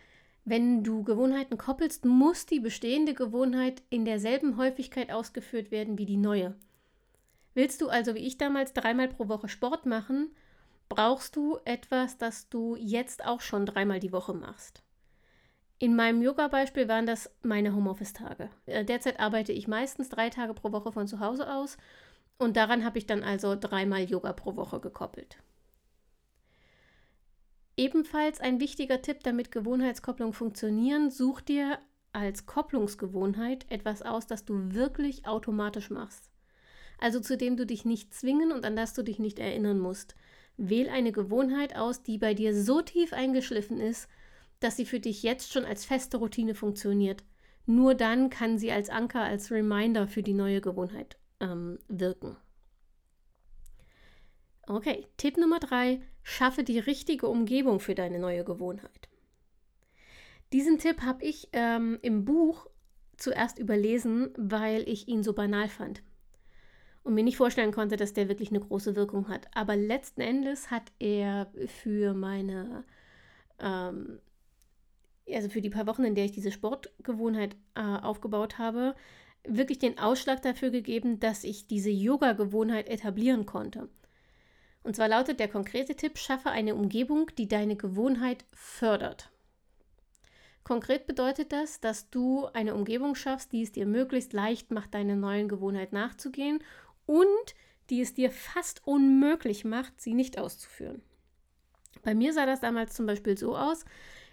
wenn 0.47 0.85
du 0.85 1.03
Gewohnheiten 1.03 1.59
koppelst, 1.59 2.05
muss 2.05 2.47
die 2.47 2.61
bestehende 2.61 3.15
Gewohnheit 3.15 3.83
in 3.91 4.05
derselben 4.05 4.57
Häufigkeit 4.57 5.11
ausgeführt 5.11 5.73
werden 5.73 5.99
wie 5.99 6.07
die 6.07 6.17
neue. 6.17 6.55
Willst 7.55 7.81
du 7.81 7.89
also 7.89 8.15
wie 8.15 8.21
ich 8.21 8.39
damals 8.39 8.73
dreimal 8.73 9.09
pro 9.09 9.27
Woche 9.29 9.49
Sport 9.49 9.87
machen, 9.87 10.31
brauchst 10.89 11.35
du 11.35 11.59
etwas, 11.65 12.17
das 12.17 12.49
du 12.49 12.77
jetzt 12.77 13.25
auch 13.25 13.41
schon 13.41 13.67
dreimal 13.67 13.99
die 13.99 14.13
Woche 14.13 14.35
machst. 14.35 14.85
In 15.81 15.97
meinem 15.97 16.23
Yoga-Beispiel 16.23 16.87
waren 16.87 17.07
das 17.07 17.29
meine 17.43 17.75
Homeoffice-Tage. 17.75 18.49
Äh, 18.67 18.85
derzeit 18.85 19.19
arbeite 19.19 19.53
ich 19.53 19.67
meistens 19.67 20.11
drei 20.11 20.31
Tage 20.31 20.55
pro 20.55 20.71
Woche 20.71 20.93
von 20.93 21.09
zu 21.09 21.19
Hause 21.19 21.53
aus 21.53 21.77
und 22.39 22.57
daran 22.57 22.85
habe 22.85 22.99
ich 22.99 23.07
dann 23.07 23.25
also 23.25 23.57
dreimal 23.59 24.05
Yoga 24.05 24.33
pro 24.33 24.55
Woche 24.55 24.79
gekoppelt. 24.79 25.39
Ebenfalls 27.77 28.41
ein 28.41 28.59
wichtiger 28.61 29.03
Tipp, 29.03 29.23
damit 29.23 29.51
Gewohnheitskopplung 29.51 30.33
funktionieren, 30.33 31.11
such 31.11 31.43
dir 31.43 31.79
als 32.13 32.47
Kopplungsgewohnheit 32.47 33.67
etwas 33.71 34.01
aus, 34.01 34.27
das 34.27 34.47
du 34.47 34.73
wirklich 34.73 35.27
automatisch 35.27 35.91
machst. 35.91 36.31
Also 36.99 37.21
zu 37.21 37.37
dem 37.37 37.59
du 37.59 37.67
dich 37.67 37.85
nicht 37.85 38.15
zwingen 38.15 38.53
und 38.53 38.65
an 38.65 38.77
das 38.77 38.95
du 38.95 39.03
dich 39.03 39.19
nicht 39.19 39.39
erinnern 39.39 39.79
musst. 39.79 40.17
Wähl 40.57 40.89
eine 40.89 41.13
Gewohnheit 41.13 41.77
aus, 41.77 42.03
die 42.03 42.17
bei 42.17 42.33
dir 42.33 42.55
so 42.55 42.81
tief 42.81 43.13
eingeschliffen 43.13 43.79
ist, 43.79 44.09
dass 44.61 44.77
sie 44.77 44.87
für 44.87 45.01
dich 45.01 45.23
jetzt 45.23 45.53
schon 45.53 45.67
als 45.67 45.85
feste 45.85 46.17
Routine 46.17 46.55
funktioniert. 46.55 47.23
Nur 47.67 47.95
dann 47.95 48.31
kann 48.31 48.57
sie 48.57 48.73
als 48.73 48.89
Anker, 48.89 49.21
als 49.21 49.51
Reminder 49.51 50.09
für 50.09 50.23
die 50.23 50.33
neue 50.33 50.63
Gewohnheit 50.63 51.19
ähm, 51.41 51.79
wirken. 51.89 52.37
Okay, 54.69 55.07
Tipp 55.17 55.37
Nummer 55.37 55.61
drei: 55.61 56.01
Schaffe 56.23 56.65
die 56.65 56.79
richtige 56.79 57.29
Umgebung 57.29 57.81
für 57.81 57.95
deine 57.95 58.19
neue 58.19 58.45
Gewohnheit. 58.45 59.09
Diesen 60.53 60.79
Tipp 60.79 61.03
habe 61.03 61.25
ich 61.25 61.49
ähm, 61.53 61.99
im 62.03 62.25
Buch 62.25 62.67
zuerst 63.17 63.59
überlesen, 63.59 64.31
weil 64.37 64.89
ich 64.89 65.09
ihn 65.09 65.23
so 65.23 65.33
banal 65.33 65.69
fand 65.69 66.03
und 67.07 67.15
mir 67.15 67.23
nicht 67.23 67.37
vorstellen 67.37 67.71
konnte, 67.71 67.97
dass 67.97 68.13
der 68.13 68.29
wirklich 68.29 68.51
eine 68.51 68.59
große 68.59 68.97
Wirkung 68.97 69.29
hat. 69.29 69.47
Aber 69.55 69.77
letzten 69.77 70.21
Endes 70.21 70.73
hat 70.73 70.91
er 70.99 71.53
für 71.67 72.15
meine, 72.15 72.85
ähm, 73.61 74.19
also 75.33 75.49
für 75.49 75.61
die 75.61 75.71
paar 75.71 75.87
Wochen, 75.87 76.03
in 76.03 76.17
der 76.17 76.25
ich 76.25 76.33
diese 76.33 76.51
Sportgewohnheit 76.51 77.55
äh, 77.77 77.81
aufgebaut 77.81 78.59
habe, 78.59 78.97
wirklich 79.45 79.79
den 79.79 79.99
Ausschlag 80.01 80.43
dafür 80.43 80.71
gegeben, 80.71 81.21
dass 81.21 81.45
ich 81.45 81.69
diese 81.69 81.91
Yoga-Gewohnheit 81.91 82.89
etablieren 82.89 83.47
konnte. 83.47 83.89
Und 84.87 84.95
zwar 84.95 85.09
lautet 85.09 85.41
der 85.41 85.49
konkrete 85.49 85.97
Tipp, 85.97 86.17
schaffe 86.17 86.51
eine 86.51 86.77
Umgebung, 86.77 87.29
die 87.37 87.49
deine 87.49 87.75
Gewohnheit 87.75 88.45
fördert. 88.53 89.33
Konkret 90.63 91.09
bedeutet 91.09 91.51
das, 91.51 91.81
dass 91.81 92.09
du 92.09 92.47
eine 92.55 92.73
Umgebung 92.73 93.17
schaffst, 93.17 93.51
die 93.51 93.63
es 93.63 93.73
dir 93.73 93.85
möglichst 93.85 94.33
leicht 94.33 94.71
macht, 94.71 94.95
deiner 94.95 95.17
neuen 95.17 95.49
Gewohnheit 95.49 95.93
nachzugehen 95.93 96.63
und 97.05 97.27
die 97.91 98.01
es 98.01 98.15
dir 98.15 98.31
fast 98.31 98.87
unmöglich 98.87 99.65
macht, 99.65 100.01
sie 100.01 100.15
nicht 100.15 100.39
auszuführen. 100.39 101.03
Bei 102.05 102.15
mir 102.15 102.33
sah 102.33 102.47
das 102.47 102.61
damals 102.61 102.95
zum 102.95 103.07
Beispiel 103.07 103.37
so 103.37 103.57
aus, 103.57 103.87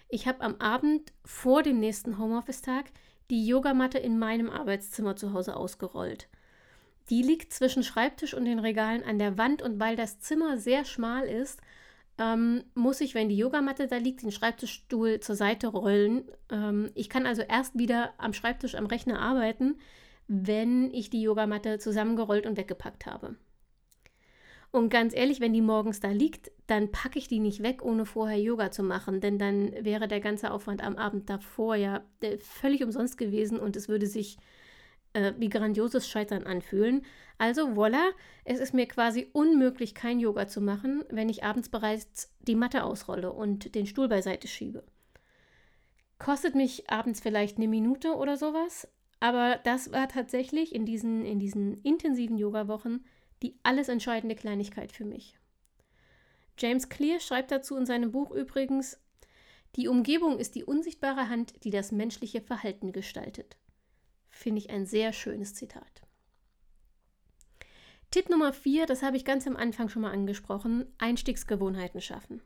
ich 0.08 0.28
habe 0.28 0.42
am 0.42 0.54
Abend 0.60 1.12
vor 1.24 1.64
dem 1.64 1.80
nächsten 1.80 2.16
Homeoffice-Tag 2.16 2.92
die 3.28 3.44
Yogamatte 3.44 3.98
in 3.98 4.20
meinem 4.20 4.50
Arbeitszimmer 4.50 5.16
zu 5.16 5.32
Hause 5.32 5.56
ausgerollt. 5.56 6.28
Die 7.10 7.22
liegt 7.22 7.52
zwischen 7.52 7.82
Schreibtisch 7.82 8.34
und 8.34 8.44
den 8.44 8.58
Regalen 8.58 9.02
an 9.02 9.18
der 9.18 9.36
Wand 9.36 9.62
und 9.62 9.78
weil 9.78 9.96
das 9.96 10.20
Zimmer 10.20 10.56
sehr 10.58 10.84
schmal 10.84 11.26
ist, 11.26 11.60
ähm, 12.18 12.64
muss 12.74 13.00
ich, 13.00 13.14
wenn 13.14 13.28
die 13.28 13.36
Yogamatte 13.36 13.86
da 13.86 13.96
liegt, 13.96 14.22
den 14.22 14.30
Schreibtischstuhl 14.30 15.20
zur 15.20 15.34
Seite 15.34 15.66
rollen. 15.68 16.24
Ähm, 16.50 16.90
ich 16.94 17.08
kann 17.08 17.26
also 17.26 17.42
erst 17.42 17.76
wieder 17.76 18.14
am 18.18 18.32
Schreibtisch 18.32 18.76
am 18.76 18.86
Rechner 18.86 19.20
arbeiten, 19.20 19.76
wenn 20.28 20.90
ich 20.92 21.10
die 21.10 21.22
Yogamatte 21.22 21.78
zusammengerollt 21.78 22.46
und 22.46 22.56
weggepackt 22.56 23.06
habe. 23.06 23.36
Und 24.70 24.88
ganz 24.88 25.14
ehrlich, 25.14 25.40
wenn 25.40 25.52
die 25.52 25.60
morgens 25.60 26.00
da 26.00 26.08
liegt, 26.08 26.50
dann 26.66 26.90
packe 26.90 27.18
ich 27.18 27.28
die 27.28 27.38
nicht 27.38 27.62
weg, 27.62 27.84
ohne 27.84 28.06
vorher 28.06 28.40
Yoga 28.40 28.72
zu 28.72 28.82
machen, 28.82 29.20
denn 29.20 29.38
dann 29.38 29.72
wäre 29.84 30.08
der 30.08 30.20
ganze 30.20 30.50
Aufwand 30.50 30.82
am 30.82 30.96
Abend 30.96 31.30
davor 31.30 31.76
ja 31.76 32.02
äh, 32.20 32.38
völlig 32.38 32.82
umsonst 32.82 33.16
gewesen 33.16 33.60
und 33.60 33.76
es 33.76 33.88
würde 33.88 34.06
sich 34.06 34.36
äh, 35.14 35.32
wie 35.38 35.48
grandioses 35.48 36.08
Scheitern 36.08 36.44
anfühlen. 36.44 37.04
Also 37.38 37.68
voilà, 37.70 38.10
es 38.44 38.60
ist 38.60 38.74
mir 38.74 38.86
quasi 38.86 39.28
unmöglich, 39.32 39.94
kein 39.94 40.20
Yoga 40.20 40.46
zu 40.46 40.60
machen, 40.60 41.04
wenn 41.08 41.28
ich 41.28 41.42
abends 41.42 41.68
bereits 41.68 42.32
die 42.42 42.54
Matte 42.54 42.84
ausrolle 42.84 43.32
und 43.32 43.74
den 43.74 43.86
Stuhl 43.86 44.08
beiseite 44.08 44.46
schiebe. 44.46 44.84
Kostet 46.18 46.54
mich 46.54 46.88
abends 46.90 47.20
vielleicht 47.20 47.56
eine 47.56 47.66
Minute 47.66 48.14
oder 48.14 48.36
sowas, 48.36 48.86
aber 49.18 49.58
das 49.64 49.90
war 49.90 50.08
tatsächlich 50.08 50.74
in 50.74 50.86
diesen, 50.86 51.24
in 51.24 51.38
diesen 51.38 51.80
intensiven 51.82 52.38
Yoga-Wochen 52.38 53.00
die 53.42 53.58
alles 53.62 53.88
entscheidende 53.88 54.36
Kleinigkeit 54.36 54.90
für 54.90 55.04
mich. 55.04 55.38
James 56.58 56.88
Clear 56.88 57.20
schreibt 57.20 57.50
dazu 57.50 57.76
in 57.76 57.84
seinem 57.84 58.10
Buch 58.10 58.30
übrigens, 58.30 58.98
die 59.76 59.88
Umgebung 59.88 60.38
ist 60.38 60.54
die 60.54 60.64
unsichtbare 60.64 61.28
Hand, 61.28 61.64
die 61.64 61.70
das 61.70 61.92
menschliche 61.92 62.40
Verhalten 62.40 62.92
gestaltet. 62.92 63.56
Finde 64.34 64.58
ich 64.58 64.70
ein 64.70 64.84
sehr 64.84 65.12
schönes 65.12 65.54
Zitat. 65.54 66.02
Tipp 68.10 68.28
Nummer 68.28 68.52
4, 68.52 68.84
das 68.84 69.02
habe 69.02 69.16
ich 69.16 69.24
ganz 69.24 69.46
am 69.46 69.56
Anfang 69.56 69.88
schon 69.88 70.02
mal 70.02 70.12
angesprochen, 70.12 70.86
Einstiegsgewohnheiten 70.98 72.00
schaffen. 72.00 72.42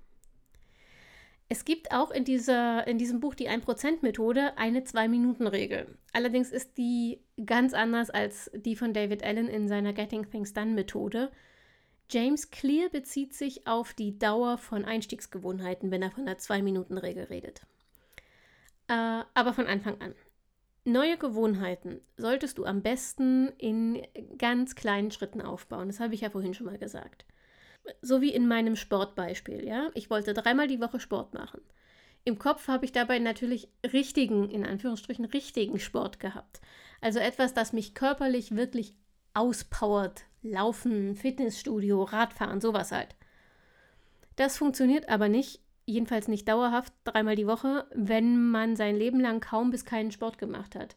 Es 1.48 1.64
gibt 1.64 1.90
auch 1.92 2.10
in, 2.10 2.24
dieser, 2.24 2.86
in 2.86 2.98
diesem 2.98 3.20
Buch 3.20 3.34
die 3.34 3.48
1%-Methode 3.48 4.58
eine 4.58 4.80
2-Minuten-Regel. 4.80 5.98
Allerdings 6.12 6.50
ist 6.52 6.76
die 6.76 7.20
ganz 7.44 7.72
anders 7.72 8.10
als 8.10 8.50
die 8.54 8.76
von 8.76 8.92
David 8.92 9.24
Allen 9.24 9.48
in 9.48 9.66
seiner 9.66 9.94
Getting 9.94 10.30
Things 10.30 10.52
Done-Methode. 10.52 11.32
James 12.10 12.50
Clear 12.50 12.90
bezieht 12.90 13.32
sich 13.32 13.66
auf 13.66 13.94
die 13.94 14.18
Dauer 14.18 14.58
von 14.58 14.84
Einstiegsgewohnheiten, 14.84 15.90
wenn 15.90 16.02
er 16.02 16.10
von 16.10 16.26
der 16.26 16.38
2-Minuten-Regel 16.38 17.24
redet. 17.24 17.62
Äh, 18.88 19.22
aber 19.32 19.54
von 19.54 19.66
Anfang 19.66 20.00
an. 20.02 20.14
Neue 20.84 21.18
Gewohnheiten 21.18 22.00
solltest 22.16 22.58
du 22.58 22.64
am 22.64 22.82
besten 22.82 23.48
in 23.58 24.02
ganz 24.38 24.74
kleinen 24.74 25.10
Schritten 25.10 25.42
aufbauen. 25.42 25.88
Das 25.88 26.00
habe 26.00 26.14
ich 26.14 26.22
ja 26.22 26.30
vorhin 26.30 26.54
schon 26.54 26.66
mal 26.66 26.78
gesagt 26.78 27.24
so 28.02 28.20
wie 28.20 28.32
in 28.32 28.48
meinem 28.48 28.76
Sportbeispiel, 28.76 29.66
ja. 29.66 29.90
Ich 29.94 30.10
wollte 30.10 30.34
dreimal 30.34 30.68
die 30.68 30.80
Woche 30.80 31.00
Sport 31.00 31.34
machen. 31.34 31.60
Im 32.24 32.38
Kopf 32.38 32.68
habe 32.68 32.84
ich 32.84 32.92
dabei 32.92 33.18
natürlich 33.18 33.68
richtigen, 33.92 34.50
in 34.50 34.66
Anführungsstrichen, 34.66 35.24
richtigen 35.24 35.78
Sport 35.78 36.20
gehabt. 36.20 36.60
Also 37.00 37.20
etwas, 37.20 37.54
das 37.54 37.72
mich 37.72 37.94
körperlich 37.94 38.54
wirklich 38.54 38.94
auspowert. 39.34 40.24
Laufen, 40.42 41.14
Fitnessstudio, 41.14 42.02
Radfahren, 42.02 42.60
sowas 42.60 42.92
halt. 42.92 43.16
Das 44.36 44.56
funktioniert 44.56 45.08
aber 45.08 45.28
nicht, 45.28 45.60
jedenfalls 45.88 46.28
nicht 46.28 46.46
dauerhaft, 46.48 46.92
dreimal 47.04 47.34
die 47.34 47.46
Woche, 47.46 47.86
wenn 47.94 48.50
man 48.50 48.76
sein 48.76 48.96
Leben 48.96 49.20
lang 49.20 49.40
kaum 49.40 49.70
bis 49.70 49.84
keinen 49.84 50.12
Sport 50.12 50.38
gemacht 50.38 50.74
hat. 50.74 50.96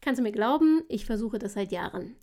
Kannst 0.00 0.18
du 0.18 0.22
mir 0.22 0.32
glauben, 0.32 0.82
ich 0.88 1.06
versuche 1.06 1.38
das 1.38 1.54
seit 1.54 1.72
Jahren. 1.72 2.16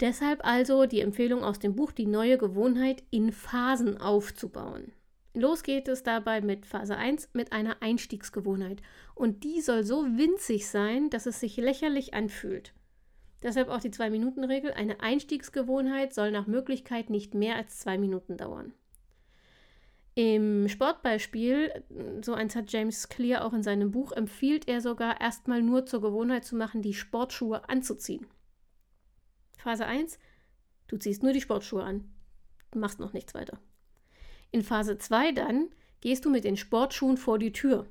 Deshalb 0.00 0.44
also 0.44 0.86
die 0.86 1.00
Empfehlung 1.00 1.44
aus 1.44 1.58
dem 1.58 1.76
Buch, 1.76 1.92
die 1.92 2.06
neue 2.06 2.38
Gewohnheit 2.38 3.02
in 3.10 3.32
Phasen 3.32 4.00
aufzubauen. 4.00 4.92
Los 5.34 5.62
geht 5.62 5.86
es 5.86 6.02
dabei 6.02 6.40
mit 6.40 6.66
Phase 6.66 6.96
1 6.96 7.30
mit 7.34 7.52
einer 7.52 7.82
Einstiegsgewohnheit. 7.82 8.82
Und 9.14 9.44
die 9.44 9.60
soll 9.60 9.84
so 9.84 10.04
winzig 10.04 10.66
sein, 10.68 11.10
dass 11.10 11.26
es 11.26 11.38
sich 11.38 11.56
lächerlich 11.56 12.14
anfühlt. 12.14 12.72
Deshalb 13.42 13.68
auch 13.68 13.80
die 13.80 13.90
2-Minuten-Regel. 13.90 14.72
Eine 14.72 15.00
Einstiegsgewohnheit 15.00 16.14
soll 16.14 16.30
nach 16.30 16.46
Möglichkeit 16.46 17.10
nicht 17.10 17.34
mehr 17.34 17.56
als 17.56 17.78
2 17.80 17.98
Minuten 17.98 18.36
dauern. 18.36 18.72
Im 20.14 20.68
Sportbeispiel, 20.68 21.84
so 22.22 22.34
eins 22.34 22.56
hat 22.56 22.72
James 22.72 23.08
Clear 23.08 23.44
auch 23.44 23.52
in 23.52 23.62
seinem 23.62 23.90
Buch, 23.90 24.12
empfiehlt 24.12 24.66
er 24.68 24.80
sogar 24.80 25.20
erstmal 25.20 25.62
nur 25.62 25.86
zur 25.86 26.00
Gewohnheit 26.00 26.44
zu 26.44 26.56
machen, 26.56 26.82
die 26.82 26.94
Sportschuhe 26.94 27.68
anzuziehen. 27.68 28.26
Phase 29.56 29.86
1, 29.86 30.18
du 30.88 30.96
ziehst 30.96 31.22
nur 31.22 31.32
die 31.32 31.40
Sportschuhe 31.40 31.84
an. 31.84 32.10
Machst 32.74 32.98
noch 32.98 33.12
nichts 33.12 33.34
weiter. 33.34 33.60
In 34.50 34.62
Phase 34.62 34.98
2 34.98 35.32
dann 35.32 35.68
gehst 36.00 36.24
du 36.24 36.30
mit 36.30 36.44
den 36.44 36.56
Sportschuhen 36.56 37.16
vor 37.16 37.38
die 37.38 37.52
Tür. 37.52 37.86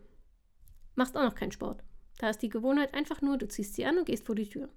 Machst 0.96 1.16
auch 1.16 1.24
noch 1.24 1.36
keinen 1.36 1.52
Sport. 1.52 1.84
Da 2.18 2.30
ist 2.30 2.42
die 2.42 2.50
Gewohnheit 2.50 2.94
einfach 2.94 3.22
nur, 3.22 3.38
du 3.38 3.48
ziehst 3.48 3.76
sie 3.76 3.86
an 3.86 3.98
und 3.98 4.06
gehst 4.06 4.26
vor 4.26 4.36
die 4.36 4.50
Tür. 4.50 4.70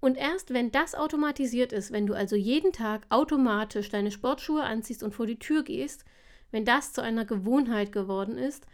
Und 0.00 0.16
erst 0.16 0.52
wenn 0.52 0.72
das 0.72 0.94
automatisiert 0.94 1.72
ist, 1.72 1.92
wenn 1.92 2.06
du 2.06 2.14
also 2.14 2.34
jeden 2.34 2.72
Tag 2.72 3.06
automatisch 3.10 3.90
deine 3.90 4.10
Sportschuhe 4.10 4.64
anziehst 4.64 5.02
und 5.02 5.14
vor 5.14 5.26
die 5.26 5.38
Tür 5.38 5.62
gehst, 5.62 6.04
wenn 6.50 6.64
das 6.64 6.92
zu 6.92 7.02
einer 7.02 7.24
Gewohnheit 7.24 7.92
geworden 7.92 8.38
ist, 8.38 8.66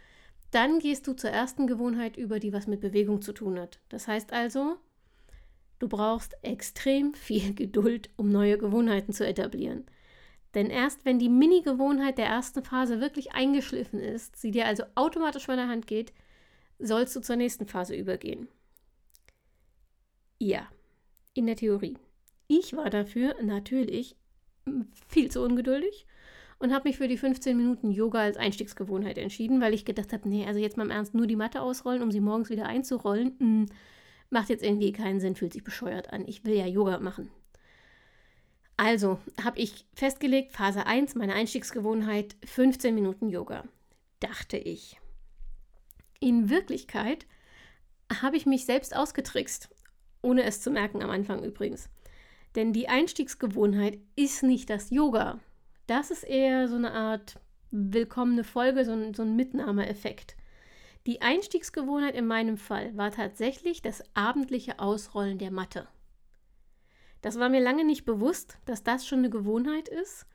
dann 0.51 0.79
gehst 0.79 1.07
du 1.07 1.13
zur 1.13 1.29
ersten 1.29 1.67
Gewohnheit 1.67 2.17
über, 2.17 2.39
die 2.39 2.53
was 2.53 2.67
mit 2.67 2.79
Bewegung 2.79 3.21
zu 3.21 3.33
tun 3.33 3.59
hat. 3.59 3.79
Das 3.89 4.07
heißt 4.07 4.33
also, 4.33 4.77
Du 5.79 5.87
brauchst 5.87 6.35
extrem 6.41 7.13
viel 7.13 7.53
Geduld, 7.55 8.09
um 8.15 8.31
neue 8.31 8.57
Gewohnheiten 8.57 9.13
zu 9.13 9.25
etablieren. 9.25 9.85
Denn 10.53 10.69
erst 10.69 11.05
wenn 11.05 11.19
die 11.19 11.29
Mini-Gewohnheit 11.29 12.17
der 12.17 12.25
ersten 12.25 12.63
Phase 12.63 12.99
wirklich 12.99 13.33
eingeschliffen 13.33 13.99
ist, 13.99 14.37
sie 14.37 14.51
dir 14.51 14.65
also 14.65 14.83
automatisch 14.95 15.45
von 15.45 15.57
der 15.57 15.67
Hand 15.67 15.87
geht, 15.87 16.13
sollst 16.79 17.15
du 17.15 17.21
zur 17.21 17.35
nächsten 17.35 17.67
Phase 17.67 17.95
übergehen. 17.95 18.47
Ja, 20.39 20.67
in 21.33 21.47
der 21.47 21.55
Theorie. 21.55 21.97
Ich 22.47 22.75
war 22.75 22.89
dafür 22.89 23.35
natürlich 23.43 24.15
viel 25.09 25.29
zu 25.29 25.41
ungeduldig 25.41 26.05
und 26.59 26.73
habe 26.73 26.89
mich 26.89 26.97
für 26.97 27.07
die 27.07 27.17
15 27.17 27.55
Minuten 27.55 27.91
Yoga 27.91 28.19
als 28.19 28.37
Einstiegsgewohnheit 28.37 29.17
entschieden, 29.17 29.61
weil 29.61 29.73
ich 29.73 29.85
gedacht 29.85 30.13
habe, 30.13 30.27
nee, 30.27 30.45
also 30.45 30.59
jetzt 30.59 30.77
mal 30.77 30.85
im 30.85 30.91
Ernst 30.91 31.13
nur 31.13 31.27
die 31.27 31.35
Matte 31.35 31.61
ausrollen, 31.61 32.01
um 32.01 32.11
sie 32.11 32.19
morgens 32.19 32.49
wieder 32.49 32.65
einzurollen. 32.65 33.35
Mh, 33.39 33.45
hm, 33.45 33.65
Macht 34.29 34.49
jetzt 34.49 34.63
irgendwie 34.63 34.91
keinen 34.91 35.19
Sinn, 35.19 35.35
fühlt 35.35 35.53
sich 35.53 35.63
bescheuert 35.63 36.11
an. 36.11 36.27
Ich 36.27 36.43
will 36.43 36.55
ja 36.55 36.65
Yoga 36.65 36.99
machen. 36.99 37.29
Also 38.75 39.19
habe 39.43 39.59
ich 39.59 39.85
festgelegt, 39.95 40.51
Phase 40.51 40.85
1, 40.85 41.15
meine 41.15 41.33
Einstiegsgewohnheit, 41.33 42.35
15 42.45 42.93
Minuten 42.93 43.29
Yoga. 43.29 43.63
Dachte 44.19 44.57
ich. 44.57 44.99
In 46.19 46.49
Wirklichkeit 46.49 47.25
habe 48.21 48.37
ich 48.37 48.45
mich 48.45 48.65
selbst 48.65 48.95
ausgetrickst, 48.95 49.69
ohne 50.21 50.43
es 50.43 50.61
zu 50.61 50.71
merken 50.71 51.01
am 51.01 51.09
Anfang 51.09 51.43
übrigens. 51.43 51.89
Denn 52.55 52.73
die 52.73 52.89
Einstiegsgewohnheit 52.89 53.97
ist 54.15 54.43
nicht 54.43 54.69
das 54.69 54.89
Yoga. 54.89 55.39
Das 55.87 56.11
ist 56.11 56.23
eher 56.23 56.67
so 56.67 56.75
eine 56.75 56.91
Art 56.91 57.39
willkommene 57.71 58.43
Folge, 58.43 58.85
so 58.85 58.91
ein, 58.91 59.13
so 59.13 59.23
ein 59.23 59.35
Mitnahmeeffekt. 59.35 60.35
Die 61.05 61.21
Einstiegsgewohnheit 61.21 62.15
in 62.15 62.27
meinem 62.27 62.57
Fall 62.57 62.95
war 62.97 63.11
tatsächlich 63.11 63.81
das 63.81 64.03
abendliche 64.13 64.79
Ausrollen 64.79 65.37
der 65.37 65.51
Matte. 65.51 65.87
Das 67.21 67.39
war 67.39 67.49
mir 67.49 67.61
lange 67.61 67.85
nicht 67.85 68.05
bewusst, 68.05 68.57
dass 68.65 68.83
das 68.83 69.07
schon 69.07 69.19
eine 69.19 69.29
Gewohnheit 69.29 69.87
ist, 69.87 70.25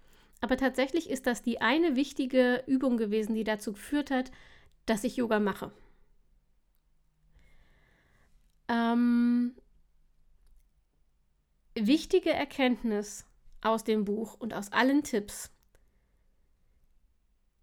aber 0.40 0.56
tatsächlich 0.56 1.08
ist 1.08 1.26
das 1.26 1.42
die 1.42 1.60
eine 1.60 1.94
wichtige 1.94 2.64
Übung 2.66 2.96
gewesen, 2.96 3.34
die 3.34 3.44
dazu 3.44 3.72
geführt 3.72 4.10
hat, 4.10 4.32
dass 4.86 5.04
ich 5.04 5.16
Yoga 5.16 5.38
mache. 5.38 5.70
Ähm, 8.68 9.54
wichtige 11.74 12.30
Erkenntnis 12.30 13.26
aus 13.62 13.84
dem 13.84 14.04
Buch 14.04 14.34
und 14.38 14.54
aus 14.54 14.70
allen 14.72 15.02
Tipps. 15.02 15.50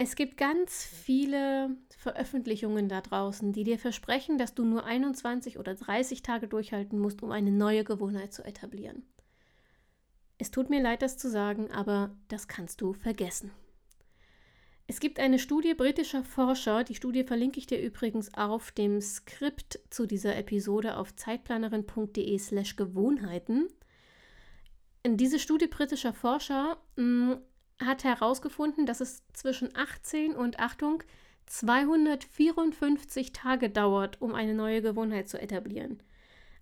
Es 0.01 0.15
gibt 0.15 0.37
ganz 0.37 0.85
viele 0.85 1.75
Veröffentlichungen 1.97 2.87
da 2.87 3.01
draußen, 3.01 3.51
die 3.51 3.65
dir 3.65 3.77
versprechen, 3.77 4.37
dass 4.37 4.55
du 4.55 4.63
nur 4.63 4.85
21 4.85 5.59
oder 5.59 5.75
30 5.75 6.23
Tage 6.23 6.47
durchhalten 6.47 6.97
musst, 6.97 7.21
um 7.21 7.31
eine 7.31 7.51
neue 7.51 7.83
Gewohnheit 7.83 8.33
zu 8.33 8.43
etablieren. 8.43 9.03
Es 10.37 10.51
tut 10.51 10.69
mir 10.69 10.81
leid, 10.81 11.01
das 11.01 11.17
zu 11.17 11.29
sagen, 11.29 11.69
aber 11.71 12.15
das 12.29 12.47
kannst 12.47 12.79
du 12.79 12.93
vergessen. 12.93 13.51
Es 14.87 15.01
gibt 15.01 15.19
eine 15.19 15.37
Studie 15.37 15.73
britischer 15.73 16.23
Forscher, 16.23 16.85
die 16.85 16.95
Studie 16.95 17.25
verlinke 17.25 17.59
ich 17.59 17.67
dir 17.67 17.79
übrigens 17.79 18.33
auf 18.33 18.71
dem 18.71 19.01
Skript 19.01 19.79
zu 19.89 20.07
dieser 20.07 20.37
Episode 20.37 20.95
auf 20.95 21.13
zeitplanerin.de/slash 21.15 22.77
Gewohnheiten. 22.77 23.67
Diese 25.05 25.39
Studie 25.39 25.67
britischer 25.67 26.13
Forscher 26.13 26.77
mh, 26.95 27.33
hm, 27.33 27.41
hat 27.79 28.03
herausgefunden, 28.03 28.85
dass 28.85 28.99
es 28.99 29.23
zwischen 29.33 29.75
18 29.75 30.35
und 30.35 30.59
Achtung 30.59 31.03
254 31.45 33.31
Tage 33.31 33.69
dauert, 33.69 34.21
um 34.21 34.35
eine 34.35 34.53
neue 34.53 34.81
Gewohnheit 34.81 35.29
zu 35.29 35.41
etablieren. 35.41 36.03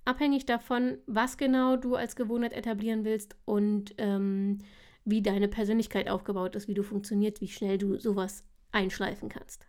Abhängig 0.05 0.45
davon, 0.45 0.99
was 1.07 1.37
genau 1.37 1.75
du 1.75 1.95
als 1.95 2.15
Gewohnheit 2.15 2.53
etablieren 2.53 3.03
willst 3.03 3.35
und 3.45 3.95
ähm, 3.97 4.59
wie 5.03 5.21
deine 5.21 5.47
Persönlichkeit 5.47 6.07
aufgebaut 6.07 6.55
ist, 6.55 6.67
wie 6.67 6.73
du 6.73 6.83
funktionierst, 6.83 7.41
wie 7.41 7.47
schnell 7.47 7.77
du 7.77 7.99
sowas 7.99 8.45
einschleifen 8.71 9.27
kannst. 9.27 9.65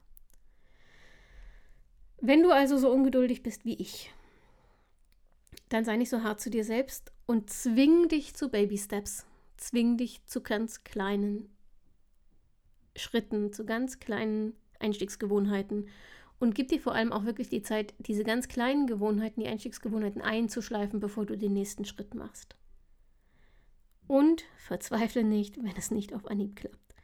Wenn 2.21 2.43
du 2.43 2.51
also 2.51 2.77
so 2.77 2.91
ungeduldig 2.91 3.43
bist 3.43 3.65
wie 3.65 3.75
ich, 3.75 4.13
dann 5.69 5.85
sei 5.85 5.97
nicht 5.97 6.11
so 6.11 6.23
hart 6.23 6.41
zu 6.41 6.51
dir 6.51 6.65
selbst 6.65 7.13
und 7.27 7.51
zwing 7.51 8.09
dich 8.09 8.35
zu 8.35 8.49
Baby 8.49 8.79
Steps. 8.79 9.27
Zwing 9.57 9.97
dich 9.97 10.25
zu 10.25 10.41
ganz 10.41 10.85
kleinen 10.85 11.51
Schritten, 12.97 13.53
zu 13.53 13.67
ganz 13.67 13.99
kleinen 13.99 14.55
Einstiegsgewohnheiten 14.79 15.89
und 16.39 16.55
gib 16.55 16.69
dir 16.69 16.81
vor 16.81 16.95
allem 16.95 17.13
auch 17.13 17.25
wirklich 17.25 17.49
die 17.49 17.63
Zeit, 17.63 17.95
diese 17.99 18.23
ganz 18.23 18.49
kleinen 18.49 18.87
Gewohnheiten, 18.87 19.41
die 19.41 19.49
Einstiegsgewohnheiten 19.49 20.23
einzuschleifen, 20.23 21.01
bevor 21.01 21.27
du 21.27 21.37
den 21.37 21.53
nächsten 21.53 21.85
Schritt 21.85 22.15
machst. 22.15 22.57
Und 24.07 24.45
verzweifle 24.57 25.25
nicht, 25.25 25.59
wenn 25.59 25.77
es 25.77 25.91
nicht 25.91 26.15
auf 26.15 26.27
Anhieb 26.27 26.57
klappt. 26.57 26.95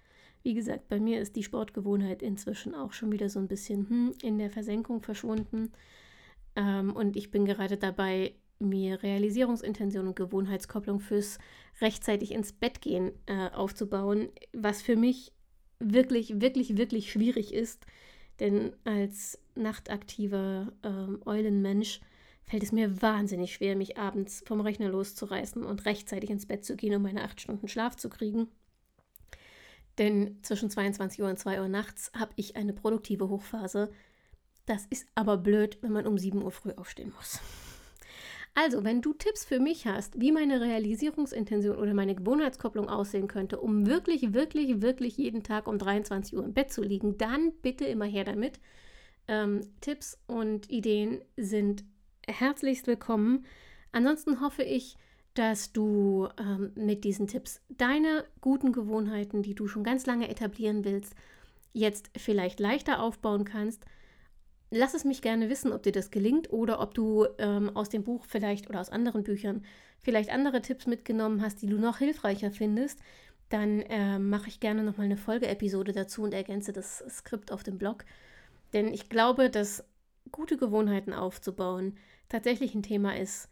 Wie 0.43 0.55
gesagt, 0.55 0.89
bei 0.89 1.01
mir 1.01 1.21
ist 1.21 1.37
die 1.37 1.43
Sportgewohnheit 1.43 2.23
inzwischen 2.23 2.75
auch 2.75 2.93
schon 2.93 3.11
wieder 3.11 3.29
so 3.29 3.39
ein 3.41 3.49
bisschen 3.49 3.89
hm, 3.89 4.15
in 4.23 4.39
der 4.39 4.51
Versenkung 4.51 5.03
verschwunden. 5.03 5.73
Ähm, 6.55 6.95
und 6.95 7.17
ich 7.17 7.31
bin 7.31 7.45
gerade 7.45 7.77
dabei, 7.77 8.35
mir 8.59 9.03
Realisierungsintention 9.03 10.09
und 10.09 10.17
Gewohnheitskopplung 10.17 11.01
fürs 11.01 11.39
rechtzeitig 11.81 12.33
ins 12.33 12.53
Bett 12.53 12.81
gehen 12.81 13.13
äh, 13.27 13.51
aufzubauen, 13.51 14.29
was 14.53 14.83
für 14.83 14.97
mich 14.97 15.33
wirklich, 15.81 16.41
wirklich, 16.41 16.77
wirklich 16.77 17.11
schwierig 17.11 17.53
ist. 17.53 17.85
Denn 18.41 18.73
als 18.85 19.39
nachtaktiver 19.55 20.73
ähm, 20.83 21.21
Eulenmensch 21.25 22.01
fällt 22.45 22.63
es 22.63 22.73
mir 22.73 23.01
wahnsinnig 23.01 23.55
schwer, 23.55 23.77
mich 23.77 23.97
abends 23.97 24.43
vom 24.47 24.61
Rechner 24.61 24.89
loszureißen 24.89 25.65
und 25.65 25.85
rechtzeitig 25.87 26.31
ins 26.31 26.47
Bett 26.47 26.65
zu 26.65 26.77
gehen, 26.77 26.95
um 26.95 27.03
meine 27.03 27.25
acht 27.25 27.41
Stunden 27.41 27.69
Schlaf 27.69 27.97
zu 27.97 28.11
kriegen. 28.11 28.49
Denn 29.99 30.39
zwischen 30.43 30.71
22 30.71 31.23
Uhr 31.23 31.29
und 31.29 31.39
2 31.39 31.61
Uhr 31.61 31.69
nachts 31.69 32.11
habe 32.19 32.33
ich 32.37 32.57
eine 32.57 32.73
produktive 32.73 33.29
Hochphase. 33.29 33.93
Das 34.67 34.87
ist 34.87 35.07
aber 35.15 35.37
blöd, 35.37 35.79
wenn 35.83 35.93
man 35.93 36.07
um 36.07 36.19
7 36.19 36.43
Uhr 36.43 36.51
früh 36.51 36.73
aufstehen 36.73 37.13
muss. 37.17 37.41
Also, 38.57 38.85
wenn 38.85 39.03
du 39.03 39.13
Tipps 39.13 39.45
für 39.45 39.59
mich 39.59 39.87
hast, 39.87 40.21
wie 40.21 40.31
meine 40.31 40.61
Realisierungsintention 40.61 41.77
oder 41.77 41.93
meine 41.93 42.15
Gewohnheitskopplung 42.15 42.89
aussehen 42.89 43.27
könnte, 43.27 43.61
um 43.61 43.87
wirklich, 43.87 44.33
wirklich, 44.33 44.81
wirklich 44.81 45.17
jeden 45.17 45.43
Tag 45.43 45.67
um 45.67 45.77
23 45.77 46.37
Uhr 46.37 46.45
im 46.45 46.55
Bett 46.55 46.73
zu 46.73 46.83
liegen, 46.83 47.19
dann 47.19 47.53
bitte 47.63 47.85
immer 47.85 48.05
her 48.05 48.23
damit. 48.23 48.61
Ähm, 49.27 49.63
Tipps 49.81 50.19
und 50.29 50.71
Ideen 50.71 51.21
sind 51.37 51.85
herzlichst 52.29 52.87
willkommen. 52.87 53.45
Ansonsten 53.91 54.41
hoffe 54.41 54.63
ich, 54.63 54.97
dass 55.35 55.73
du 55.73 56.29
ähm, 56.39 56.71
mit 56.77 57.03
diesen 57.03 57.27
Tipps 57.27 57.61
deine 57.71 58.25
guten 58.41 58.71
Gewohnheiten, 58.71 59.43
die 59.43 59.57
du 59.57 59.67
schon 59.67 59.83
ganz 59.83 60.07
lange 60.07 60.29
etablieren 60.29 60.85
willst, 60.85 61.17
jetzt 61.73 62.09
vielleicht 62.17 62.61
leichter 62.61 63.03
aufbauen 63.03 63.45
kannst 63.45 63.85
Lass 64.77 64.93
es 64.93 65.05
mich 65.05 65.23
gerne 65.23 65.49
wissen, 65.49 65.73
ob 65.73 65.85
dir 65.85 65.93
das 65.93 66.11
gelingt 66.11 66.53
oder 66.53 66.81
ob 66.81 66.95
du 66.95 67.29
ähm, 67.39 67.71
aus 67.77 67.91
dem 67.91 68.03
Buch 68.03 68.25
vielleicht 68.27 68.69
oder 68.69 68.81
aus 68.81 68.91
anderen 68.91 69.23
Büchern 69.23 69.65
vielleicht 70.01 70.31
andere 70.31 70.63
Tipps 70.63 70.89
mitgenommen 70.89 71.43
hast, 71.43 71.63
die 71.63 71.69
du 71.69 71.79
noch 71.79 71.99
hilfreicher 71.99 72.51
findest. 72.51 72.99
Dann 73.51 73.83
äh, 73.83 74.19
mache 74.19 74.49
ich 74.49 74.59
gerne 74.59 74.83
nochmal 74.83 75.05
eine 75.05 75.17
Folgeepisode 75.17 75.93
dazu 75.93 76.23
und 76.23 76.35
ergänze 76.35 76.73
das 76.73 77.05
Skript 77.09 77.53
auf 77.53 77.63
dem 77.63 77.79
Blog. 77.79 78.05
Denn 78.73 78.93
ich 78.93 79.09
glaube, 79.09 79.49
dass 79.49 79.85
gute 80.33 80.57
Gewohnheiten 80.57 81.13
aufzubauen 81.13 81.97
tatsächlich 82.29 82.75
ein 82.75 82.83
Thema 82.83 83.17
ist, 83.17 83.49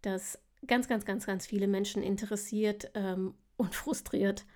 das 0.00 0.38
ganz, 0.66 0.88
ganz, 0.88 1.04
ganz, 1.04 1.26
ganz 1.26 1.44
viele 1.44 1.66
Menschen 1.66 2.02
interessiert 2.02 2.90
ähm, 2.94 3.34
und 3.58 3.74
frustriert 3.74 4.46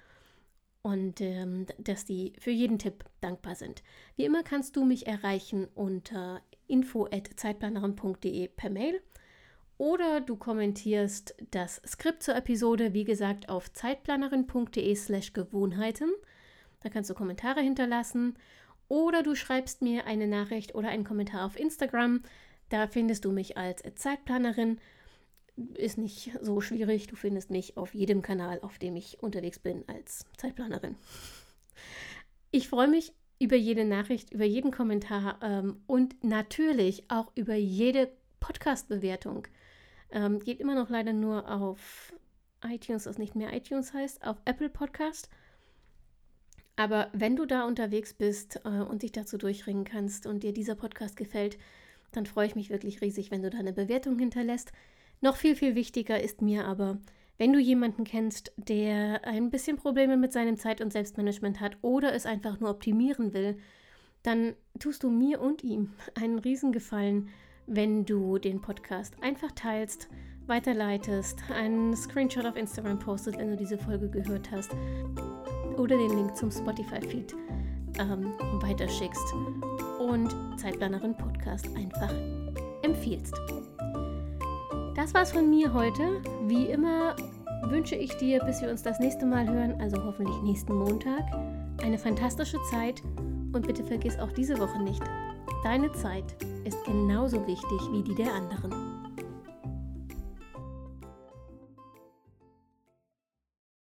und 0.87 1.20
ähm, 1.20 1.66
dass 1.79 2.05
die 2.05 2.33
für 2.38 2.53
jeden 2.53 2.79
Tipp 2.79 3.05
dankbar 3.20 3.57
sind. 3.57 3.83
Wie 4.14 4.25
immer 4.25 4.44
kannst 4.44 4.77
du 4.77 4.85
mich 4.85 5.09
erreichen 5.09 5.66
unter 5.75 6.40
info@zeitplanerin.de 6.68 8.46
per 8.46 8.70
Mail 8.70 9.03
oder 9.79 10.20
du 10.20 10.37
kommentierst 10.37 11.35
das 11.51 11.83
Skript 11.85 12.22
zur 12.22 12.37
Episode, 12.37 12.92
wie 12.92 13.03
gesagt, 13.03 13.49
auf 13.49 13.72
zeitplanerin.de/slash 13.72 15.33
Gewohnheiten. 15.33 16.12
Da 16.85 16.88
kannst 16.88 17.11
du 17.11 17.14
Kommentare 17.14 17.62
hinterlassen 17.62 18.38
oder 18.87 19.25
du 19.25 19.35
schreibst 19.35 19.83
mir 19.83 20.07
eine 20.07 20.29
Nachricht 20.29 20.77
oder 20.77 20.90
einen 20.90 21.03
Kommentar 21.03 21.46
auf 21.46 21.59
Instagram. 21.59 22.22
Da 22.68 22.87
findest 22.87 23.25
du 23.25 23.33
mich 23.33 23.57
als 23.57 23.83
Zeitplanerin 23.96 24.79
ist 25.75 25.99
nicht 25.99 26.33
so 26.40 26.61
schwierig. 26.61 27.07
Du 27.07 27.16
findest 27.16 27.51
mich 27.51 27.77
auf 27.77 27.95
jedem 27.95 28.23
Kanal, 28.23 28.61
auf 28.62 28.79
dem 28.79 28.97
ich 28.97 29.23
unterwegs 29.23 29.59
bin 29.59 29.85
als 29.88 30.25
Zeitplanerin. 30.37 30.97
Ich 32.51 32.69
freue 32.69 32.88
mich 32.88 33.12
über 33.38 33.57
jede 33.57 33.85
Nachricht, 33.85 34.33
über 34.33 34.45
jeden 34.45 34.71
Kommentar 34.71 35.38
ähm, 35.42 35.83
und 35.87 36.25
natürlich 36.25 37.11
auch 37.11 37.33
über 37.35 37.55
jede 37.55 38.11
Podcast-Bewertung. 38.40 39.47
Ähm, 40.11 40.38
geht 40.40 40.61
immer 40.61 40.75
noch 40.75 40.88
leider 40.88 41.12
nur 41.12 41.51
auf 41.51 42.12
iTunes, 42.64 43.05
das 43.05 43.19
nicht 43.19 43.35
mehr 43.35 43.53
iTunes 43.53 43.92
heißt, 43.92 44.25
auf 44.25 44.37
Apple 44.45 44.71
Podcast. 44.71 45.29
Aber 46.77 47.09
wenn 47.12 47.37
du 47.37 47.47
da 47.47 47.64
unterwegs 47.64 48.12
bist 48.12 48.61
äh, 48.64 48.69
und 48.69 49.03
dich 49.03 49.12
dazu 49.12 49.38
durchringen 49.38 49.85
kannst 49.85 50.27
und 50.27 50.42
dir 50.42 50.53
dieser 50.53 50.75
Podcast 50.75 51.16
gefällt, 51.16 51.59
dann 52.12 52.27
freue 52.27 52.47
ich 52.47 52.55
mich 52.55 52.71
wirklich 52.71 53.01
riesig, 53.01 53.31
wenn 53.31 53.42
du 53.42 53.51
da 53.51 53.59
eine 53.59 53.73
Bewertung 53.73 54.19
hinterlässt. 54.19 54.73
Noch 55.21 55.37
viel, 55.37 55.57
viel 55.57 55.75
wichtiger 55.75 56.21
ist 56.21 56.43
mir 56.43 56.67
aber, 56.67 56.99
wenn 57.39 57.53
du 57.53 57.59
jemanden 57.59 58.05
kennst, 58.05 58.53
der 58.57 59.25
ein 59.27 59.51
bisschen 59.51 59.77
Probleme 59.77 60.17
mit 60.17 60.33
seinem 60.33 60.57
Zeit- 60.57 60.81
und 60.81 60.93
Selbstmanagement 60.93 61.61
hat 61.61 61.77
oder 61.83 62.15
es 62.15 62.27
einfach 62.27 62.61
nur 62.61 62.71
optimieren 62.71 63.35
will, 63.35 63.59
dann 64.23 64.55
tust 64.79 65.03
du 65.03 65.11
mir 65.11 65.41
und 65.41 65.63
ihm 65.63 65.91
einen 66.15 66.39
Riesengefallen, 66.39 67.29
wenn 67.67 68.05
du 68.05 68.39
den 68.39 68.61
Podcast 68.61 69.15
einfach 69.23 69.53
teilst, 69.53 70.09
weiterleitest, 70.47 71.39
einen 71.51 71.97
Screenshot 71.97 72.47
auf 72.47 72.57
Instagram 72.57 72.99
postest, 72.99 73.39
wenn 73.39 73.51
du 73.51 73.57
diese 73.57 73.79
Folge 73.79 74.09
gehört 74.09 74.51
hast 74.53 74.71
oder 75.77 75.97
den 75.97 76.17
Link 76.17 76.37
zum 76.37 76.51
Spotify-Feed 76.51 77.35
ähm, 77.99 78.33
weiterschickst 78.63 79.35
und 79.99 80.33
Zeitplanerin 80.59 81.17
Podcast 81.17 81.69
einfach 81.77 82.15
empfiehlst. 82.83 83.35
Das 84.97 85.13
war's 85.13 85.31
von 85.31 85.51
mir 85.51 85.75
heute. 85.75 86.23
Wie 86.47 86.65
immer 86.65 87.15
wünsche 87.65 87.95
ich 87.95 88.17
dir, 88.17 88.43
bis 88.45 88.63
wir 88.63 88.71
uns 88.71 88.83
das 88.83 88.99
nächste 88.99 89.27
Mal 89.27 89.47
hören, 89.47 89.79
also 89.79 90.03
hoffentlich 90.03 90.41
nächsten 90.41 90.75
Montag, 90.75 91.23
eine 91.83 91.99
fantastische 91.99 92.57
Zeit 92.71 93.03
und 93.53 93.67
bitte 93.67 93.85
vergiss 93.85 94.19
auch 94.19 94.33
diese 94.33 94.59
Woche 94.59 94.83
nicht, 94.83 95.03
deine 95.63 95.93
Zeit 95.93 96.25
ist 96.65 96.83
genauso 96.87 97.47
wichtig 97.47 97.81
wie 97.93 98.03
die 98.05 98.15
der 98.15 98.33
anderen. 98.33 98.86